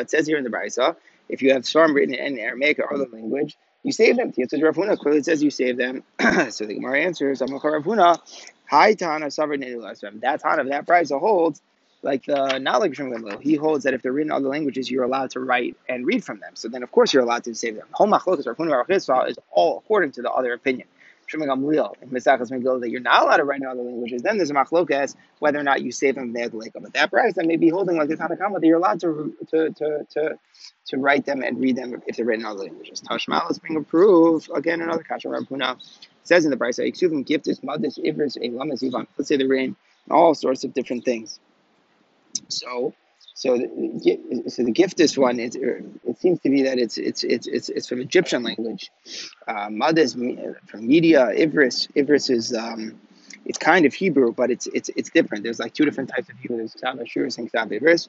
It 0.00 0.10
says 0.10 0.26
here 0.26 0.38
in 0.38 0.44
the 0.44 0.50
Brisa, 0.50 0.96
if 1.28 1.42
you 1.42 1.52
have 1.52 1.66
storm 1.66 1.94
written 1.94 2.14
in 2.14 2.38
Aramaic 2.38 2.78
or 2.78 2.92
other 2.92 3.06
language, 3.12 3.56
you 3.82 3.92
save 3.92 4.16
them. 4.16 4.30
The 4.30 4.42
answer 4.42 4.58
Rav 4.58 4.76
Huna 4.76 4.98
clearly 4.98 5.22
says 5.22 5.42
you 5.42 5.50
save 5.50 5.76
them. 5.78 6.02
so 6.50 6.66
the 6.66 6.74
Gemara 6.74 7.00
answers, 7.00 7.40
I'm 7.40 7.52
Rav 7.52 7.62
Huna. 7.62 8.18
Hi 8.68 8.94
Tana 8.94 9.30
sovereign 9.30 9.60
That 9.60 10.40
Tana 10.40 10.62
of 10.62 10.68
that 10.68 10.86
price 10.86 11.10
holds 11.10 11.60
like 12.02 12.24
the 12.24 12.58
knowledge 12.58 12.96
from 12.96 13.12
Gamliel. 13.12 13.40
He 13.40 13.56
holds 13.56 13.84
that 13.84 13.94
if 13.94 14.02
they're 14.02 14.12
written 14.12 14.32
in 14.32 14.36
other 14.36 14.48
languages, 14.48 14.90
you're 14.90 15.04
allowed 15.04 15.30
to 15.32 15.40
write 15.40 15.76
and 15.88 16.06
read 16.06 16.24
from 16.24 16.40
them. 16.40 16.52
So 16.54 16.68
then, 16.68 16.82
of 16.82 16.90
course, 16.92 17.12
you're 17.12 17.22
allowed 17.22 17.44
to 17.44 17.54
save 17.54 17.76
them. 17.76 17.86
Whole 17.92 18.06
machlokas 18.06 18.46
or 18.46 19.28
is 19.28 19.38
all 19.50 19.78
according 19.78 20.12
to 20.12 20.22
the 20.22 20.30
other 20.30 20.52
opinion. 20.52 20.86
Shimon 21.26 21.48
Gamliel 21.48 21.94
in 22.02 22.08
Mesachas 22.08 22.50
Megillah 22.50 22.80
that 22.80 22.90
you're 22.90 23.00
not 23.00 23.22
allowed 23.22 23.36
to 23.36 23.44
write 23.44 23.60
in 23.60 23.66
other 23.66 23.82
languages. 23.82 24.22
Then 24.22 24.36
there's 24.36 24.50
a 24.50 24.54
machlokas 24.54 25.14
whether 25.38 25.58
or 25.60 25.62
not 25.62 25.80
you 25.82 25.92
save 25.92 26.16
them 26.16 26.32
from 26.32 26.32
the 26.32 26.70
But 26.74 26.92
that 26.94 27.10
price, 27.10 27.34
that 27.34 27.46
may 27.46 27.56
be 27.56 27.68
holding 27.68 27.96
like 27.96 28.08
the 28.08 28.16
Tanakama 28.16 28.60
that 28.60 28.66
you're 28.66 28.78
allowed 28.78 29.00
to 29.00 29.36
to 29.50 29.70
to 29.70 30.06
to 30.10 30.38
to 30.86 30.96
write 30.96 31.26
them 31.26 31.42
and 31.42 31.60
read 31.60 31.76
them 31.76 32.02
if 32.08 32.16
they're 32.16 32.26
written 32.26 32.44
in 32.44 32.50
other 32.50 32.64
languages. 32.64 33.00
Tashmal 33.00 33.48
is 33.48 33.60
being 33.60 33.76
approved 33.76 34.50
again. 34.52 34.82
Another 34.82 35.04
kasha 35.04 35.28
Rav 35.28 35.44
Huna 35.44 35.76
says 36.24 36.44
in 36.44 36.50
the 36.50 36.56
price 36.56 36.80
Brisa, 36.80 36.90
"Iksuvim 36.90 37.24
giftis 37.24 37.60
madis 37.62 37.98
ivris 38.04 38.36
elamas 38.36 38.84
ivan." 38.84 39.06
Let's 39.16 39.28
say 39.28 39.36
they're 39.36 39.46
written 39.46 39.76
all 40.10 40.34
sorts 40.34 40.64
of 40.64 40.74
different 40.74 41.04
things. 41.04 41.38
So, 42.50 42.94
so 43.34 43.56
the, 43.56 44.44
so 44.48 44.64
the 44.64 44.72
giftis 44.72 45.16
one 45.16 45.40
is 45.40 45.56
it 45.56 46.18
seems 46.20 46.40
to 46.40 46.50
be 46.50 46.62
that 46.62 46.78
it's 46.78 46.98
it's 46.98 47.24
it's 47.24 47.46
it's, 47.46 47.68
it's 47.68 47.88
from 47.88 48.00
Egyptian 48.00 48.42
language. 48.42 48.90
Uh, 49.48 49.68
from 50.66 50.86
media. 50.86 51.26
Ivris 51.26 51.88
Ivris 51.96 52.30
is. 52.30 52.54
Um, 52.54 53.00
it's 53.46 53.56
kind 53.56 53.86
of 53.86 53.94
Hebrew, 53.94 54.32
but 54.32 54.50
it's 54.50 54.66
it's 54.66 54.90
it's 54.96 55.08
different. 55.10 55.44
There's 55.44 55.58
like 55.58 55.72
two 55.72 55.86
different 55.86 56.10
types 56.10 56.28
of 56.28 56.36
Hebrew. 56.38 56.58
There's 56.58 56.74
Ksav 56.74 56.98
and 57.38 57.50
Ksav 57.50 57.80
Ivris 57.80 58.08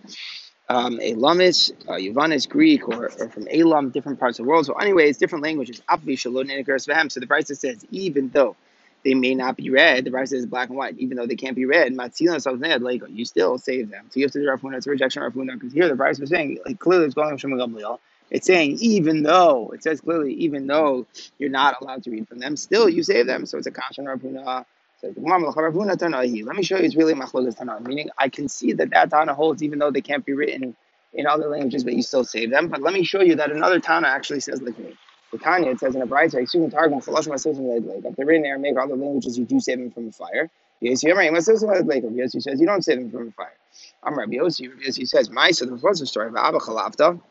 um, 0.71 0.99
Elamis, 0.99 1.71
uh, 1.87 1.93
Yavanis, 1.93 2.47
Greek, 2.47 2.87
or, 2.87 3.11
or 3.19 3.29
from 3.29 3.47
Elam, 3.51 3.89
different 3.89 4.19
parts 4.19 4.39
of 4.39 4.45
the 4.45 4.49
world. 4.49 4.65
So, 4.65 4.73
anyway, 4.73 5.09
it's 5.09 5.17
different 5.17 5.43
languages. 5.43 5.81
So 5.89 5.99
the 5.99 7.27
Brisa 7.27 7.57
says, 7.57 7.85
even 7.91 8.29
though 8.29 8.55
they 9.03 9.13
may 9.13 9.35
not 9.35 9.57
be 9.57 9.69
read, 9.69 10.05
the 10.05 10.11
Brisa 10.11 10.33
is 10.33 10.45
black 10.45 10.69
and 10.69 10.77
white, 10.77 10.97
even 10.97 11.17
though 11.17 11.25
they 11.25 11.35
can't 11.35 11.55
be 11.55 11.65
read, 11.65 11.93
Matsila 11.93 12.41
South 12.41 12.59
Ned, 12.59 12.81
like 12.81 13.01
you 13.09 13.25
still 13.25 13.57
save 13.57 13.89
them. 13.89 14.05
So, 14.09 14.19
you 14.19 14.25
have 14.25 14.31
to 14.33 14.39
do 14.39 14.47
Rav 14.47 14.61
Huna, 14.61 14.77
it's 14.77 14.87
a 14.87 14.91
rejection 14.91 15.23
of 15.23 15.35
Rav 15.35 15.45
Huna, 15.45 15.53
because 15.53 15.73
here 15.73 15.87
the 15.87 15.95
Brisa 15.95 16.21
is 16.21 16.29
saying, 16.29 16.59
like, 16.65 16.79
clearly 16.79 17.05
it's 17.05 17.15
going 17.15 17.37
from 17.37 17.51
Gamliel. 17.51 17.99
It's 18.29 18.47
saying, 18.47 18.77
even 18.79 19.23
though, 19.23 19.71
it 19.71 19.83
says 19.83 20.01
clearly, 20.01 20.33
even 20.35 20.67
though 20.67 21.05
you're 21.37 21.49
not 21.49 21.81
allowed 21.81 22.03
to 22.03 22.11
read 22.11 22.27
from 22.27 22.39
them, 22.39 22.55
still 22.55 22.87
you 22.87 23.03
save 23.03 23.25
them. 23.27 23.45
So, 23.45 23.57
it's 23.57 23.67
a 23.67 23.71
Kashan 23.71 24.07
Rav 24.07 24.19
Huna. 24.19 24.65
Let 25.03 26.55
me 26.55 26.63
show 26.63 26.77
you 26.77 26.83
it's 26.83 26.95
really 26.95 27.15
machlokas 27.15 27.57
Tana. 27.57 27.79
Meaning, 27.81 28.11
I 28.19 28.29
can 28.29 28.47
see 28.47 28.73
that 28.73 28.91
that 28.91 29.09
Tana 29.09 29.33
holds 29.33 29.63
even 29.63 29.79
though 29.79 29.89
they 29.89 30.01
can't 30.01 30.23
be 30.23 30.33
written 30.33 30.75
in 31.13 31.25
other 31.25 31.47
languages, 31.47 31.83
but 31.83 31.93
you 31.93 32.03
still 32.03 32.23
save 32.23 32.51
them. 32.51 32.67
But 32.67 32.83
let 32.83 32.93
me 32.93 33.03
show 33.03 33.21
you 33.21 33.33
that 33.37 33.51
another 33.51 33.79
Tana 33.79 34.07
actually 34.07 34.41
says 34.41 34.61
like 34.61 34.77
me. 34.77 34.95
The 35.31 35.37
Tanya, 35.37 35.71
it 35.71 35.79
says 35.79 35.95
in 35.95 36.01
a 36.01 36.05
bright 36.05 36.35
I 36.35 36.41
assume 36.41 36.69
Targum, 36.69 36.99
Chalash 36.99 37.27
Masosim 37.27 37.85
like 37.85 38.03
if 38.05 38.15
they're 38.15 38.25
written 38.25 38.45
in 38.45 38.51
Aramaic, 38.51 38.75
the 38.75 38.95
languages, 38.95 39.37
you 39.37 39.45
do 39.45 39.59
save 39.59 39.79
them 39.79 39.91
from 39.91 40.07
the 40.07 40.11
fire. 40.11 40.49
Yes, 40.81 41.03
you're 41.03 41.15
right. 41.15 41.31
Yes, 41.31 42.33
he 42.33 42.39
says 42.41 42.59
you 42.59 42.65
don't 42.65 42.83
save 42.83 42.99
them 42.99 43.11
from 43.11 43.25
the 43.27 43.31
fire. 43.31 43.53
I'm 44.03 44.17
Rabbi 44.17 44.33
Yossi. 44.33 44.69
Rabbi 44.69 45.05
says, 45.05 45.29
my 45.29 45.51
so 45.51 45.65
there 45.65 45.75
was 45.75 46.01
a 46.01 46.05
story 46.05 46.27
of 46.27 46.35
Abba 46.35 46.59
Chalafta 46.59 47.21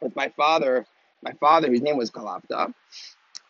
with 0.00 0.14
my 0.14 0.28
father. 0.30 0.86
My 1.24 1.32
father, 1.34 1.68
whose 1.68 1.82
name 1.82 1.96
was 1.96 2.10
Chalafta, 2.10 2.74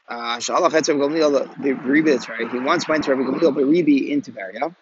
uh, 0.08 0.36
Etzer 0.36 0.96
Gamliel 0.96 1.46
Beribi, 1.56 2.28
right. 2.28 2.50
He 2.50 2.58
once 2.58 2.86
went 2.86 3.04
to 3.04 3.14
Rabbi 3.14 3.30
Gamliel 3.30 3.54
Beribi 3.54 4.10
in 4.10 4.20
Tiberia. 4.20 4.74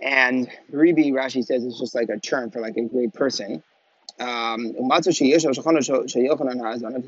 And 0.00 0.48
Beribi, 0.72 1.10
Rashi 1.10 1.44
says, 1.44 1.64
is 1.64 1.78
just 1.78 1.94
like 1.94 2.08
a 2.08 2.18
term 2.18 2.50
for 2.50 2.60
like 2.60 2.76
a 2.76 2.82
great 2.82 3.12
person. 3.12 3.62
Um, 4.20 4.74
he 4.74 4.80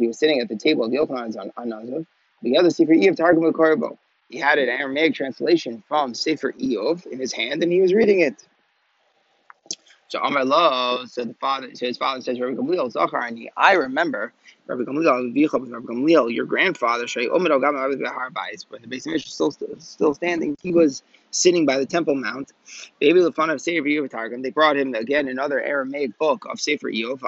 was 0.07 0.19
sitting 0.19 0.41
at 0.41 0.49
the 0.49 0.57
table 0.57 0.85
of 0.85 0.93
Yochanan 0.93 1.53
Anazav. 1.55 2.07
The 2.43 2.57
other 2.57 2.71
Sefer 2.71 2.93
Iyov 2.93 3.17
Targum 3.17 3.53
Korbo. 3.53 3.99
He 4.29 4.39
had 4.39 4.59
an 4.59 4.69
Aramaic 4.69 5.15
translation 5.15 5.83
from 5.89 6.15
Sefer 6.15 6.53
Iyov 6.53 7.07
in 7.07 7.19
his 7.19 7.33
hand, 7.33 7.63
and 7.63 7.73
he 7.73 7.81
was 7.81 7.93
reading 7.93 8.21
it. 8.21 8.47
So 10.11 10.21
Amar 10.21 10.45
Lo, 10.45 11.05
so 11.07 11.25
the 11.25 11.35
father, 11.35 11.73
so 11.73 11.87
his 11.87 11.97
father 11.97 12.21
says, 12.21 12.41
Rabbi 12.41 12.57
Gamliel 12.57 12.93
Zacharani, 12.93 13.47
I 13.57 13.75
remember 13.75 14.33
Rabbi 14.67 14.83
Gamliel, 14.83 15.33
Rabbi 15.63 15.87
Gamliel, 15.87 16.35
your 16.35 16.47
grandfather, 16.47 17.07
when 17.07 18.83
the 18.83 18.89
base 18.89 19.07
of 19.07 19.13
was 19.13 19.25
still 19.25 19.53
still 19.79 20.15
standing, 20.15 20.57
he 20.61 20.73
was 20.73 21.05
sitting 21.31 21.65
by 21.65 21.79
the 21.79 21.87
Temple 21.87 22.17
Mount. 22.17 22.51
Baby 22.99 23.21
Lefan 23.21 23.53
of 23.53 23.61
Sefer 23.61 24.09
Targum. 24.09 24.43
They 24.43 24.51
brought 24.51 24.77
him 24.77 24.95
again 24.95 25.29
another 25.29 25.63
Aramaic 25.63 26.19
book 26.19 26.45
of 26.51 26.61
Sefer 26.61 26.91
Iyov. 26.91 27.21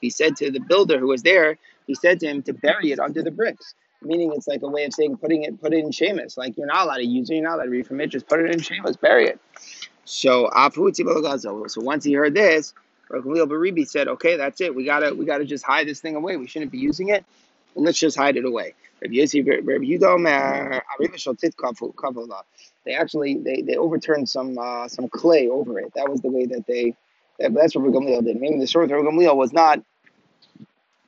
He 0.00 0.08
said 0.08 0.36
to 0.36 0.50
the 0.50 0.60
builder 0.60 0.98
who 0.98 1.08
was 1.08 1.22
there, 1.22 1.58
he 1.86 1.94
said 1.96 2.20
to 2.20 2.28
him 2.28 2.42
to 2.44 2.54
bury 2.54 2.92
it 2.92 2.98
under 2.98 3.22
the 3.22 3.30
bricks 3.30 3.74
meaning 4.02 4.32
it's 4.34 4.48
like 4.48 4.62
a 4.62 4.66
way 4.66 4.86
of 4.86 4.94
saying 4.94 5.14
putting 5.18 5.42
it 5.42 5.60
put 5.60 5.74
it 5.74 5.80
in 5.80 5.90
Shemus. 5.90 6.38
Like 6.38 6.56
you're 6.56 6.66
not 6.66 6.86
allowed 6.86 6.96
to 6.96 7.04
use 7.04 7.28
it, 7.28 7.34
you're 7.34 7.44
not 7.44 7.56
allowed 7.56 7.64
to 7.64 7.70
read 7.70 7.86
from 7.86 8.00
it, 8.00 8.06
just 8.06 8.26
put 8.26 8.40
it 8.40 8.50
in 8.50 8.60
Shemus, 8.60 8.96
bury 8.96 9.26
it. 9.26 9.38
So 10.10 10.50
So 11.68 11.80
once 11.80 12.04
he 12.04 12.12
heard 12.14 12.34
this, 12.34 12.74
Gamliel 13.10 13.48
Baribi 13.48 13.88
said, 13.88 14.08
"Okay, 14.08 14.36
that's 14.36 14.60
it. 14.60 14.74
We 14.74 14.84
gotta 14.84 15.14
we 15.14 15.24
gotta 15.24 15.44
just 15.44 15.64
hide 15.64 15.86
this 15.86 16.00
thing 16.00 16.16
away. 16.16 16.36
We 16.36 16.48
shouldn't 16.48 16.72
be 16.72 16.78
using 16.78 17.08
it. 17.08 17.24
And 17.76 17.84
let's 17.84 17.98
just 17.98 18.16
hide 18.16 18.36
it 18.36 18.44
away." 18.44 18.74
They 22.84 22.94
actually 22.94 23.38
they, 23.38 23.62
they 23.62 23.76
overturned 23.76 24.28
some 24.28 24.58
uh, 24.58 24.88
some 24.88 25.08
clay 25.08 25.48
over 25.48 25.78
it. 25.78 25.92
That 25.94 26.08
was 26.10 26.20
the 26.20 26.30
way 26.30 26.46
that 26.46 26.66
they. 26.66 26.96
That, 27.38 27.54
that's 27.54 27.74
what 27.74 27.84
Gamliel 27.84 28.24
did. 28.24 28.40
Maybe 28.40 28.58
the 28.58 28.66
story 28.66 28.86
of 28.86 28.90
Gamliel 28.90 29.36
was 29.36 29.52
not 29.52 29.80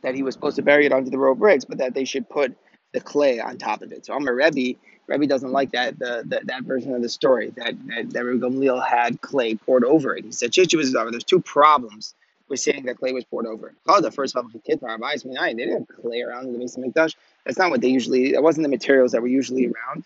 that 0.03 0.15
he 0.15 0.23
was 0.23 0.35
supposed 0.35 0.57
to 0.57 0.63
bury 0.63 0.87
it 0.87 0.93
under 0.93 1.11
the 1.11 1.19
row 1.19 1.33
of 1.33 1.39
bricks, 1.39 1.65
but 1.65 1.79
that 1.79 1.95
they 1.95 2.05
should 2.05 2.29
put 2.29 2.57
the 2.93 3.01
clay 3.01 3.41
on 3.41 3.59
top 3.59 3.83
of 3.83 3.93
it. 3.93 4.07
So 4.07 4.15
I'm 4.15 4.27
a 4.29 4.33
Rebbe. 4.33 4.79
Rebbe 5.07 5.27
doesn't 5.27 5.53
like 5.53 5.73
that 5.73 5.99
the, 5.99 6.23
the, 6.25 6.41
that 6.45 6.63
version 6.63 6.95
of 6.95 7.03
the 7.03 7.09
story 7.09 7.51
that 7.57 7.75
that, 7.89 8.11
that 8.11 8.25
Rebbe 8.25 8.47
Gamliel 8.47 8.87
had 8.87 9.21
clay 9.21 9.55
poured 9.55 9.85
over 9.85 10.17
it. 10.17 10.25
He 10.25 10.33
said 10.33 10.53
uh, 10.57 11.11
There's 11.11 11.25
two 11.25 11.41
problems 11.41 12.15
with 12.49 12.61
saying 12.61 12.85
that 12.85 12.99
clay 12.99 13.13
was 13.13 13.25
poured 13.25 13.47
over. 13.47 13.73
Oh, 13.89 14.01
the 14.01 14.11
first 14.11 14.35
mean, 15.25 15.57
they 15.57 15.65
didn't 15.65 15.89
have 15.89 16.03
clay 16.03 16.23
around 16.23 16.47
in 16.47 16.53
the 16.53 16.59
Mesa 16.59 16.81
Mikdash. 16.81 17.15
That's 17.45 17.59
not 17.59 17.71
what 17.71 17.81
they 17.81 17.89
usually. 17.89 18.33
That 18.33 18.43
wasn't 18.43 18.65
the 18.65 18.69
materials 18.69 19.13
that 19.13 19.23
were 19.23 19.29
usually 19.29 19.67
around. 19.67 20.05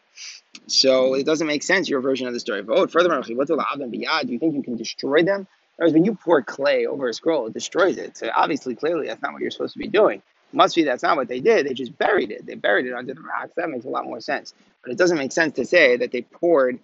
So 0.68 1.14
it 1.14 1.26
doesn't 1.26 1.46
make 1.46 1.62
sense 1.62 1.88
your 1.88 2.00
version 2.00 2.26
of 2.26 2.32
the 2.32 2.40
story. 2.40 2.64
Oh, 2.66 2.86
furthermore, 2.86 3.22
do 3.22 3.32
you 3.32 4.38
think 4.38 4.54
you 4.54 4.62
can 4.62 4.76
destroy 4.76 5.22
them? 5.22 5.46
Whereas 5.76 5.92
when 5.92 6.04
you 6.04 6.14
pour 6.14 6.42
clay 6.42 6.86
over 6.86 7.08
a 7.08 7.14
scroll, 7.14 7.46
it 7.46 7.52
destroys 7.52 7.98
it. 7.98 8.16
So 8.16 8.30
obviously, 8.34 8.74
clearly, 8.74 9.08
that's 9.08 9.20
not 9.22 9.32
what 9.32 9.42
you're 9.42 9.50
supposed 9.50 9.74
to 9.74 9.78
be 9.78 9.88
doing. 9.88 10.22
Must 10.52 10.74
be 10.74 10.84
that's 10.84 11.02
not 11.02 11.16
what 11.16 11.28
they 11.28 11.40
did. 11.40 11.66
They 11.66 11.74
just 11.74 11.96
buried 11.98 12.30
it. 12.30 12.46
They 12.46 12.54
buried 12.54 12.86
it 12.86 12.94
under 12.94 13.14
the 13.14 13.20
rocks. 13.20 13.52
That 13.56 13.68
makes 13.68 13.84
a 13.84 13.88
lot 13.88 14.04
more 14.04 14.20
sense. 14.20 14.54
But 14.82 14.92
it 14.92 14.98
doesn't 14.98 15.18
make 15.18 15.32
sense 15.32 15.54
to 15.56 15.64
say 15.64 15.96
that 15.96 16.12
they 16.12 16.22
poured 16.22 16.78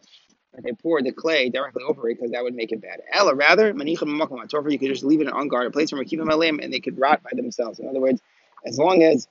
that 0.55 0.65
they 0.65 0.73
poured 0.73 1.05
the 1.05 1.13
clay 1.13 1.49
directly 1.49 1.83
over 1.83 2.09
it 2.11 2.17
because 2.17 2.33
that 2.33 2.43
would 2.43 2.55
make 2.55 2.73
it 2.73 2.83
bad. 2.83 3.01
Ella, 3.13 3.35
rather, 3.35 3.73
manichem 3.73 4.71
you 4.71 4.79
could 4.79 4.89
just 4.89 5.05
leave 5.05 5.21
it 5.21 5.23
in 5.23 5.29
an 5.29 5.37
unguarded 5.37 5.73
place 5.73 5.91
from 5.91 6.05
keep 6.05 6.19
them 6.19 6.29
and 6.61 6.73
they 6.73 6.81
could 6.81 6.99
rot 6.99 7.23
by 7.23 7.31
themselves. 7.35 7.79
In 7.79 7.89
other 7.89 8.01
words, 8.01 8.21
as 8.67 8.79
long 8.79 9.03
as 9.03 9.29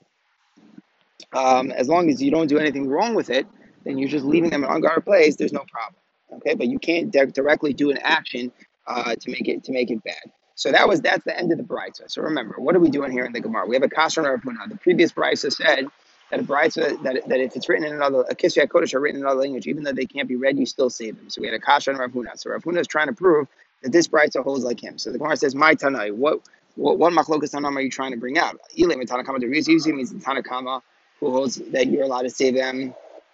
um, 1.33 1.71
as 1.71 1.87
long 1.87 2.09
as 2.09 2.21
you 2.21 2.31
don't 2.31 2.47
do 2.47 2.57
anything 2.57 2.87
wrong 2.89 3.13
with 3.13 3.29
it, 3.29 3.45
then 3.83 3.97
you're 3.97 4.09
just 4.09 4.25
leaving 4.25 4.49
them 4.49 4.63
in 4.63 4.69
an 4.69 4.75
unguarded 4.75 5.05
place. 5.05 5.35
There's 5.35 5.53
no 5.53 5.65
problem. 5.71 5.95
Okay, 6.33 6.55
but 6.55 6.67
you 6.67 6.79
can't 6.79 7.11
di- 7.11 7.25
directly 7.25 7.73
do 7.73 7.91
an 7.91 7.97
action 8.01 8.51
uh, 8.87 9.15
to 9.15 9.31
make 9.31 9.47
it 9.47 9.63
to 9.65 9.71
make 9.71 9.91
it 9.91 10.03
bad. 10.03 10.31
So 10.61 10.71
that 10.71 10.87
was 10.87 11.01
that's 11.01 11.23
the 11.23 11.35
end 11.35 11.51
of 11.51 11.57
the 11.57 11.63
brisa. 11.63 12.03
So 12.05 12.21
remember, 12.21 12.53
what 12.59 12.75
are 12.75 12.79
we 12.79 12.91
doing 12.91 13.11
here 13.11 13.25
in 13.25 13.33
the 13.33 13.39
Gemara? 13.39 13.65
We 13.65 13.75
have 13.75 13.81
a 13.81 13.87
kasher 13.87 14.23
Rav 14.23 14.43
The 14.69 14.75
previous 14.75 15.11
brisa 15.11 15.51
said 15.51 15.87
that 16.29 16.39
a 16.39 16.43
brisa 16.43 17.01
that, 17.01 17.27
that 17.29 17.39
if 17.39 17.55
it's 17.55 17.67
written 17.67 17.83
in 17.83 17.93
another 17.93 18.21
a 18.29 18.35
kisya 18.35 18.67
kodesh 18.67 18.93
are 18.93 18.99
written 18.99 19.21
in 19.21 19.25
another 19.25 19.39
language, 19.39 19.65
even 19.65 19.83
though 19.83 19.91
they 19.91 20.05
can't 20.05 20.27
be 20.27 20.35
read, 20.35 20.59
you 20.59 20.67
still 20.67 20.91
save 20.91 21.17
them. 21.17 21.31
So 21.31 21.41
we 21.41 21.47
had 21.47 21.55
a 21.55 21.59
kasher 21.59 21.91
on 21.91 21.99
Rav 21.99 22.39
So 22.39 22.51
Rav 22.51 22.77
is 22.77 22.85
trying 22.85 23.07
to 23.07 23.13
prove 23.13 23.47
that 23.81 23.91
this 23.91 24.07
brisa 24.07 24.43
holds 24.43 24.63
like 24.63 24.79
him. 24.79 24.99
So 24.99 25.11
the 25.11 25.17
Gemara 25.17 25.35
says, 25.35 25.55
"My 25.55 25.73
tanai, 25.73 26.11
what 26.11 26.41
what, 26.75 26.99
what 26.99 27.11
machlokas 27.11 27.55
tanam 27.55 27.75
are 27.75 27.81
you 27.81 27.89
trying 27.89 28.11
to 28.11 28.17
bring 28.17 28.37
out?" 28.37 28.59
Ilim 28.77 29.03
tanakama 29.07 29.39
de 29.39 29.47
usually 29.47 29.93
means 29.93 30.13
the 30.13 30.19
tanakama 30.19 30.83
who 31.19 31.31
holds 31.31 31.55
that 31.55 31.87
you're 31.87 32.03
allowed 32.03 32.21
to 32.21 32.29
save 32.29 32.53
them. 32.53 32.93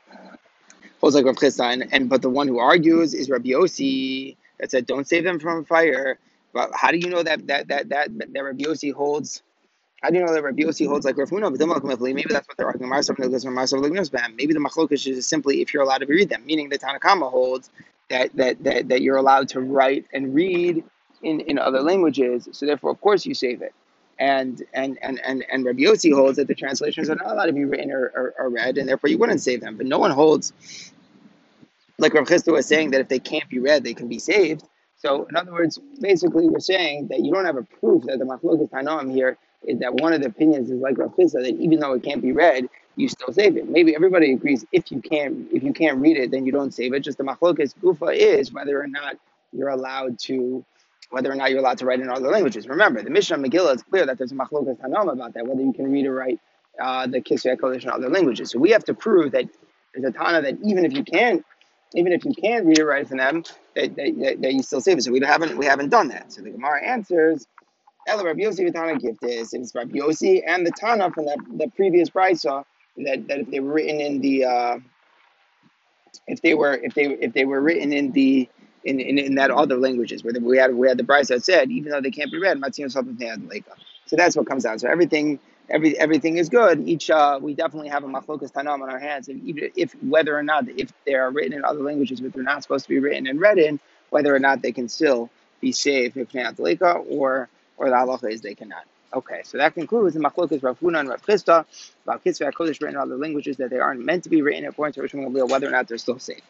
Uh, 0.09 0.37
holds 1.01 1.17
like 1.17 1.25
Rav 1.25 1.35
Chisda, 1.35 1.73
and, 1.73 1.93
and 1.93 2.09
but 2.09 2.21
the 2.21 2.29
one 2.29 2.47
who 2.47 2.59
argues 2.59 3.13
is 3.13 3.29
Rabbi 3.29 3.49
Yossi 3.49 4.37
that 4.61 4.71
said, 4.71 4.85
"Don't 4.85 5.05
save 5.05 5.25
them 5.25 5.41
from 5.41 5.65
fire." 5.65 6.17
But 6.57 6.71
how 6.73 6.89
do 6.89 6.97
you 6.97 7.09
know 7.11 7.21
that 7.21 7.45
that 7.45 7.67
that 7.67 7.89
that 7.89 8.09
that 8.17 8.43
Rabbi 8.43 8.63
Yossi 8.63 8.91
holds? 8.91 9.43
How 10.01 10.09
do 10.09 10.17
you 10.17 10.25
know 10.25 10.33
that 10.33 10.41
Rabbi 10.41 10.63
Yossi 10.63 10.87
holds 10.87 11.05
like 11.05 11.15
Rav 11.15 11.29
Huna? 11.29 11.51
Maybe 12.15 12.33
that's 12.33 12.47
what 12.47 12.57
they're 12.57 12.65
arguing. 12.65 12.89
Maybe 12.89 14.53
the 14.53 14.59
machlokas 14.59 15.07
is 15.07 15.27
simply 15.27 15.61
if 15.61 15.71
you're 15.71 15.83
allowed 15.83 15.99
to 15.99 16.07
read 16.07 16.29
them, 16.29 16.43
meaning 16.47 16.69
the 16.69 16.79
Tanakama 16.79 17.29
holds 17.29 17.69
that 18.09 18.35
that 18.37 18.63
that, 18.63 18.89
that 18.89 19.01
you're 19.03 19.17
allowed 19.17 19.49
to 19.49 19.61
write 19.61 20.07
and 20.13 20.33
read 20.33 20.83
in, 21.21 21.41
in 21.41 21.59
other 21.59 21.81
languages. 21.81 22.49
So 22.51 22.65
therefore, 22.65 22.89
of 22.89 23.01
course, 23.01 23.23
you 23.23 23.35
save 23.35 23.61
it. 23.61 23.75
And 24.17 24.63
and 24.73 24.97
and 25.03 25.21
and 25.23 25.45
and 25.51 25.63
Rabbi 25.63 25.81
Yossi 25.81 26.11
holds 26.11 26.37
that 26.37 26.47
the 26.47 26.55
translations 26.55 27.07
are 27.11 27.15
not 27.15 27.27
allowed 27.27 27.45
to 27.45 27.53
be 27.53 27.65
written 27.65 27.91
or, 27.91 28.11
or, 28.15 28.33
or 28.39 28.49
read, 28.49 28.79
and 28.79 28.89
therefore 28.89 29.11
you 29.11 29.19
wouldn't 29.19 29.41
save 29.41 29.61
them. 29.61 29.77
But 29.77 29.85
no 29.85 29.99
one 29.99 30.09
holds, 30.09 30.53
like 31.99 32.15
Rav 32.15 32.27
Chisda 32.27 32.51
was 32.51 32.65
saying, 32.65 32.89
that 32.91 33.01
if 33.01 33.09
they 33.09 33.19
can't 33.19 33.47
be 33.47 33.59
read, 33.59 33.83
they 33.83 33.93
can 33.93 34.07
be 34.07 34.17
saved. 34.17 34.63
So, 34.97 35.25
in 35.29 35.35
other 35.35 35.51
words, 35.51 35.79
basically, 36.01 36.47
we're 36.47 36.59
saying 36.59 37.07
that 37.09 37.19
you 37.19 37.31
don't 37.31 37.45
have 37.45 37.57
a 37.57 37.63
proof 37.63 38.03
that 38.05 38.19
the 38.19 38.25
machlokas 38.25 38.69
tanoim 38.69 39.11
here 39.11 39.37
is 39.65 39.79
that 39.79 39.93
one 39.95 40.13
of 40.13 40.21
the 40.21 40.27
opinions 40.27 40.71
is 40.71 40.79
like 40.81 40.97
Rav 40.97 41.15
that 41.15 41.55
even 41.59 41.79
though 41.79 41.93
it 41.93 42.03
can't 42.03 42.21
be 42.21 42.31
read, 42.31 42.67
you 42.95 43.07
still 43.07 43.31
save 43.31 43.57
it. 43.57 43.69
Maybe 43.69 43.95
everybody 43.95 44.33
agrees 44.33 44.65
if 44.71 44.91
you 44.91 45.01
can't 45.01 45.47
if 45.51 45.63
you 45.63 45.73
can't 45.73 45.99
read 45.99 46.17
it, 46.17 46.31
then 46.31 46.45
you 46.45 46.51
don't 46.51 46.73
save 46.73 46.93
it. 46.93 47.01
Just 47.01 47.17
the 47.17 47.23
machlokas 47.23 47.75
gufa 47.77 48.15
is 48.15 48.51
whether 48.51 48.81
or 48.81 48.87
not 48.87 49.17
you're 49.53 49.69
allowed 49.69 50.19
to 50.19 50.65
whether 51.09 51.31
or 51.31 51.35
not 51.35 51.51
you're 51.51 51.59
allowed 51.59 51.77
to 51.77 51.85
write 51.85 51.99
in 51.99 52.09
other 52.09 52.29
languages. 52.29 52.67
Remember, 52.67 53.01
the 53.01 53.09
Mishnah 53.09 53.37
Megillah 53.37 53.75
is 53.75 53.83
clear 53.83 54.05
that 54.05 54.17
there's 54.17 54.31
a 54.31 54.35
machlokas 54.35 54.79
tanam 54.79 55.11
about 55.11 55.33
that, 55.35 55.45
whether 55.47 55.61
you 55.61 55.73
can 55.73 55.91
read 55.91 56.05
or 56.05 56.13
write 56.13 56.39
uh, 56.81 57.07
the 57.07 57.21
Kisvei 57.21 57.55
Kodesh 57.57 57.83
in 57.83 57.89
other 57.89 58.09
languages. 58.09 58.51
So 58.51 58.59
we 58.59 58.71
have 58.71 58.83
to 58.85 58.93
prove 58.93 59.31
that 59.33 59.45
there's 59.93 60.05
a 60.05 60.17
Tana 60.17 60.41
that 60.41 60.57
even 60.63 60.85
if 60.85 60.93
you 60.93 61.03
can't 61.03 61.45
even 61.93 62.11
if 62.11 62.25
you 62.25 62.33
can't 62.33 62.65
read 62.65 62.79
or 62.79 62.87
write 62.87 63.07
from 63.07 63.17
them, 63.17 63.43
that, 63.77 63.95
that, 63.95 64.41
that, 64.41 64.53
you 64.53 64.63
still 64.63 64.81
save 64.81 64.97
it. 64.97 65.03
So 65.03 65.11
we 65.11 65.21
haven't 65.21 65.57
we 65.57 65.65
haven't 65.65 65.89
done 65.89 66.07
that. 66.09 66.33
So 66.33 66.41
the 66.41 66.51
Gemara 66.51 66.83
answers, 66.83 67.47
Ela 68.07 68.25
Rabbi 68.25 68.41
Yossi 68.41 68.71
Tana 68.73 68.97
gift 68.99 69.23
is 69.23 69.53
it's 69.53 69.73
Rabbi 69.75 69.97
Yossi 69.97 70.41
and 70.45 70.65
the 70.65 70.71
Tana 70.71 71.11
from 71.11 71.25
that 71.25 71.39
the 71.57 71.69
previous 71.75 72.09
brisa 72.09 72.63
that, 72.97 73.27
that 73.27 73.39
if 73.39 73.51
they 73.51 73.59
were 73.59 73.73
written 73.73 74.01
in 74.01 74.21
the 74.21 74.45
uh, 74.45 74.79
if 76.27 76.41
they 76.41 76.53
were 76.53 76.73
if 76.73 76.93
they 76.95 77.05
if 77.05 77.33
they 77.33 77.45
were 77.45 77.61
written 77.61 77.93
in 77.93 78.11
the 78.11 78.49
in, 78.83 78.99
in, 78.99 79.17
in 79.17 79.35
that 79.35 79.51
other 79.51 79.77
languages 79.77 80.23
where 80.23 80.33
we 80.39 80.57
had 80.57 80.73
we 80.75 80.87
had 80.87 80.97
the 80.97 81.03
brisa 81.03 81.29
that 81.29 81.45
said 81.45 81.71
even 81.71 81.91
though 81.91 82.01
they 82.01 82.11
can't 82.11 82.31
be 82.31 82.39
read, 82.39 82.59
so 84.05 84.15
that's 84.15 84.37
what 84.37 84.47
comes 84.47 84.65
out. 84.65 84.79
So 84.79 84.89
everything 84.89 85.39
every 85.69 85.97
everything 85.97 86.37
is 86.37 86.49
good. 86.49 86.87
Each 86.87 87.09
uh, 87.09 87.39
we 87.41 87.53
definitely 87.53 87.89
have 87.89 88.03
a 88.03 88.07
machlokas 88.07 88.51
tanam 88.51 88.81
on 88.81 88.89
our 88.89 88.99
hands, 88.99 89.27
and 89.27 89.43
even 89.43 89.71
if 89.75 89.93
whether 90.03 90.37
or 90.37 90.43
not 90.43 90.67
if 90.69 90.91
they 91.05 91.15
are 91.15 91.31
written 91.31 91.53
in 91.53 91.65
other 91.65 91.81
languages, 91.81 92.21
but 92.21 92.33
they're 92.33 92.43
not 92.43 92.63
supposed 92.63 92.85
to 92.85 92.89
be 92.89 92.99
written 92.99 93.27
and 93.27 93.39
read 93.39 93.57
in, 93.57 93.79
whether 94.09 94.33
or 94.33 94.39
not 94.39 94.61
they 94.61 94.71
can 94.71 94.89
still 94.89 95.29
be 95.61 95.71
saved 95.71 96.17
if 96.17 96.33
not 96.33 96.59
or 96.59 97.49
or 97.77 97.89
the 97.89 97.95
halacha 97.95 98.31
is 98.31 98.41
they 98.41 98.55
cannot. 98.55 98.83
Okay, 99.13 99.41
so 99.45 99.57
that 99.57 99.73
concludes 99.73 100.13
the 100.13 100.19
machlokas 100.19 100.61
Rav 100.61 100.79
Huna 100.79 100.99
and 100.99 101.09
Rav 101.09 101.25
Chisda 101.25 101.65
about 102.03 102.23
Kisvei 102.23 102.51
Kodesh 102.51 102.81
written 102.81 102.89
in 102.89 102.97
other 102.97 103.17
languages 103.17 103.57
that 103.57 103.69
they 103.69 103.79
aren't 103.79 104.03
meant 104.03 104.25
to 104.25 104.29
be 104.29 104.41
written 104.41 104.65
according 104.65 104.93
to 104.93 105.17
Gamliel, 105.17 105.49
whether 105.49 105.67
or 105.67 105.71
not 105.71 105.87
they're 105.87 105.97
still 105.97 106.19
safe. 106.19 106.41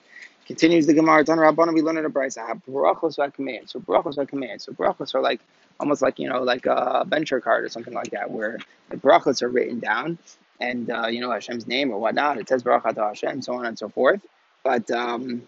Continues 0.48 0.88
the 0.88 0.94
Gemara, 0.94 1.25
Tan 1.25 1.39
Rabbanim, 1.39 1.74
we 1.74 1.82
learn 1.82 1.98
in 1.98 2.06
a 2.06 2.10
brisa, 2.10 2.48
have 2.48 2.62
brachos 2.66 3.20
are 3.20 3.30
command. 3.30 3.70
So 3.70 3.82
brachos 3.82 4.18
are 4.18 4.25
command. 4.25 4.62
So 4.62 4.72
brachos 4.72 5.13
are 5.13 5.22
like 5.22 5.42
almost 5.77 6.01
like 6.01 6.20
you 6.20 6.30
know 6.30 6.42
like 6.42 6.66
a 6.66 7.06
venture 7.06 7.42
card 7.42 7.66
or 7.66 7.70
something 7.70 7.94
like 7.94 8.12
that, 8.12 8.32
where 8.32 8.58
the 8.89 8.96
brachos 8.96 9.42
are 9.42 9.50
written 9.50 9.80
down 9.80 10.18
and 10.62 10.89
uh, 10.89 11.08
you 11.08 11.20
know 11.20 11.32
Hashem's 11.32 11.68
name 11.68 11.92
or 11.92 12.00
whatnot. 12.00 12.38
It 12.38 12.48
says 12.48 12.63
barachat 12.63 12.96
Hashem, 12.96 13.42
so 13.42 13.56
on 13.56 13.66
and 13.66 13.77
so 13.77 13.89
forth. 13.89 14.22
But 14.63 14.89
um, 14.89 15.44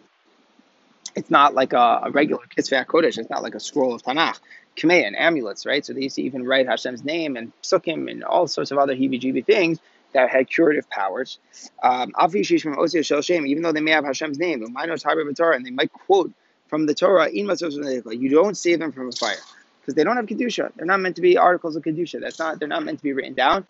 it's 1.16 1.32
not 1.32 1.54
like 1.54 1.72
a, 1.72 2.02
a 2.04 2.12
regular 2.12 2.44
Kisvei 2.58 2.86
Kodesh. 2.86 3.18
It's 3.18 3.30
not 3.30 3.42
like 3.42 3.56
a 3.56 3.60
scroll 3.62 3.96
of 3.96 4.04
Tanakh, 4.04 4.40
Kameh 4.76 5.08
and 5.08 5.16
amulets, 5.16 5.66
right? 5.66 5.86
So 5.86 5.94
they 5.94 6.02
used 6.02 6.16
to 6.18 6.24
even 6.24 6.46
write 6.46 6.68
Hashem's 6.68 7.06
name 7.06 7.38
and 7.38 7.54
psukim 7.64 8.12
and 8.12 8.24
all 8.26 8.48
sorts 8.48 8.72
of 8.72 8.78
other 8.78 8.96
heebie-jeebie 8.96 9.46
things 9.46 9.80
that 10.14 10.30
had 10.30 10.50
curative 10.50 10.90
powers. 10.90 11.40
Um, 11.84 12.12
even 12.22 13.62
though 13.62 13.72
they 13.72 13.82
may 13.82 13.92
have 13.92 14.06
Hashem's 14.06 14.40
name, 14.40 14.64
and 14.64 15.66
they 15.66 15.72
might 15.72 15.94
quote 15.94 16.32
from 16.68 16.86
the 16.86 16.94
Torah, 16.94 17.30
you 17.32 18.30
don't 18.30 18.58
save 18.58 18.80
them 18.80 18.92
from 18.92 19.10
a 19.10 19.12
fire 19.12 19.36
because 19.82 19.96
they 19.96 20.04
don't 20.04 20.18
have 20.18 20.26
kedusha. 20.26 20.72
They're 20.76 20.86
not 20.86 21.00
meant 21.00 21.16
to 21.16 21.22
be 21.22 21.38
articles 21.38 21.76
of 21.76 21.84
kedusha. 21.84 22.22
That's 22.22 22.40
not. 22.40 22.60
They're 22.60 22.68
not 22.68 22.84
meant 22.84 23.00
to 23.00 23.04
be 23.04 23.14
written 23.14 23.34
down. 23.34 23.66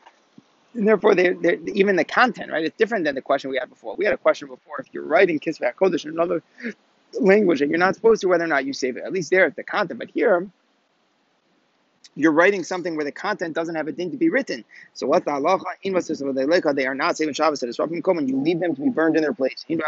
And 0.73 0.87
therefore, 0.87 1.15
they're, 1.15 1.33
they're, 1.33 1.57
even 1.73 1.95
the 1.95 2.03
content, 2.03 2.51
right? 2.51 2.63
It's 2.63 2.77
different 2.77 3.05
than 3.05 3.15
the 3.15 3.21
question 3.21 3.49
we 3.49 3.57
had 3.57 3.69
before. 3.69 3.95
We 3.95 4.05
had 4.05 4.13
a 4.13 4.17
question 4.17 4.47
before: 4.47 4.79
if 4.79 4.87
you're 4.91 5.05
writing 5.05 5.39
Kisvei 5.39 5.73
Kodesh 5.73 6.05
in 6.05 6.11
another 6.11 6.43
language, 7.19 7.61
and 7.61 7.71
you're 7.71 7.79
not 7.79 7.95
supposed 7.95 8.21
to, 8.21 8.27
whether 8.27 8.43
or 8.43 8.47
not 8.47 8.65
you 8.65 8.73
save 8.73 8.97
it. 8.97 9.03
At 9.03 9.13
least 9.13 9.31
there, 9.31 9.45
it's 9.45 9.55
the 9.55 9.63
content. 9.63 9.99
But 9.99 10.11
here, 10.11 10.47
you're 12.15 12.31
writing 12.31 12.63
something 12.63 12.95
where 12.95 13.05
the 13.05 13.11
content 13.11 13.55
doesn't 13.55 13.75
have 13.75 13.87
a 13.87 13.91
thing 13.91 14.11
to 14.11 14.17
be 14.17 14.29
written. 14.29 14.65
So 14.93 15.07
what 15.07 15.25
the 15.25 15.31
halacha 15.31 16.75
they 16.75 16.85
are 16.85 16.95
not 16.95 17.17
saving 17.17 17.33
Shabbos 17.33 17.61
you 17.63 18.37
leave 18.37 18.59
them 18.59 18.75
to 18.75 18.81
be 18.81 18.89
burned 18.89 19.15
in 19.15 19.21
their 19.21 19.33
place. 19.33 19.65
Even 19.67 19.85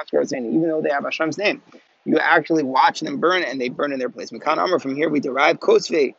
though 0.69 0.81
they 0.81 0.89
have 0.89 1.03
Hashem's 1.03 1.37
name, 1.37 1.61
you 2.05 2.17
actually 2.19 2.63
watch 2.63 3.01
them 3.01 3.19
burn 3.19 3.43
and 3.43 3.59
they 3.59 3.69
burn 3.69 3.91
in 3.91 3.99
their 3.99 4.09
place. 4.09 4.29
From 4.29 4.95
here 4.95 5.09
we 5.09 5.19
derive 5.19 5.59
kosvei. 5.59 6.15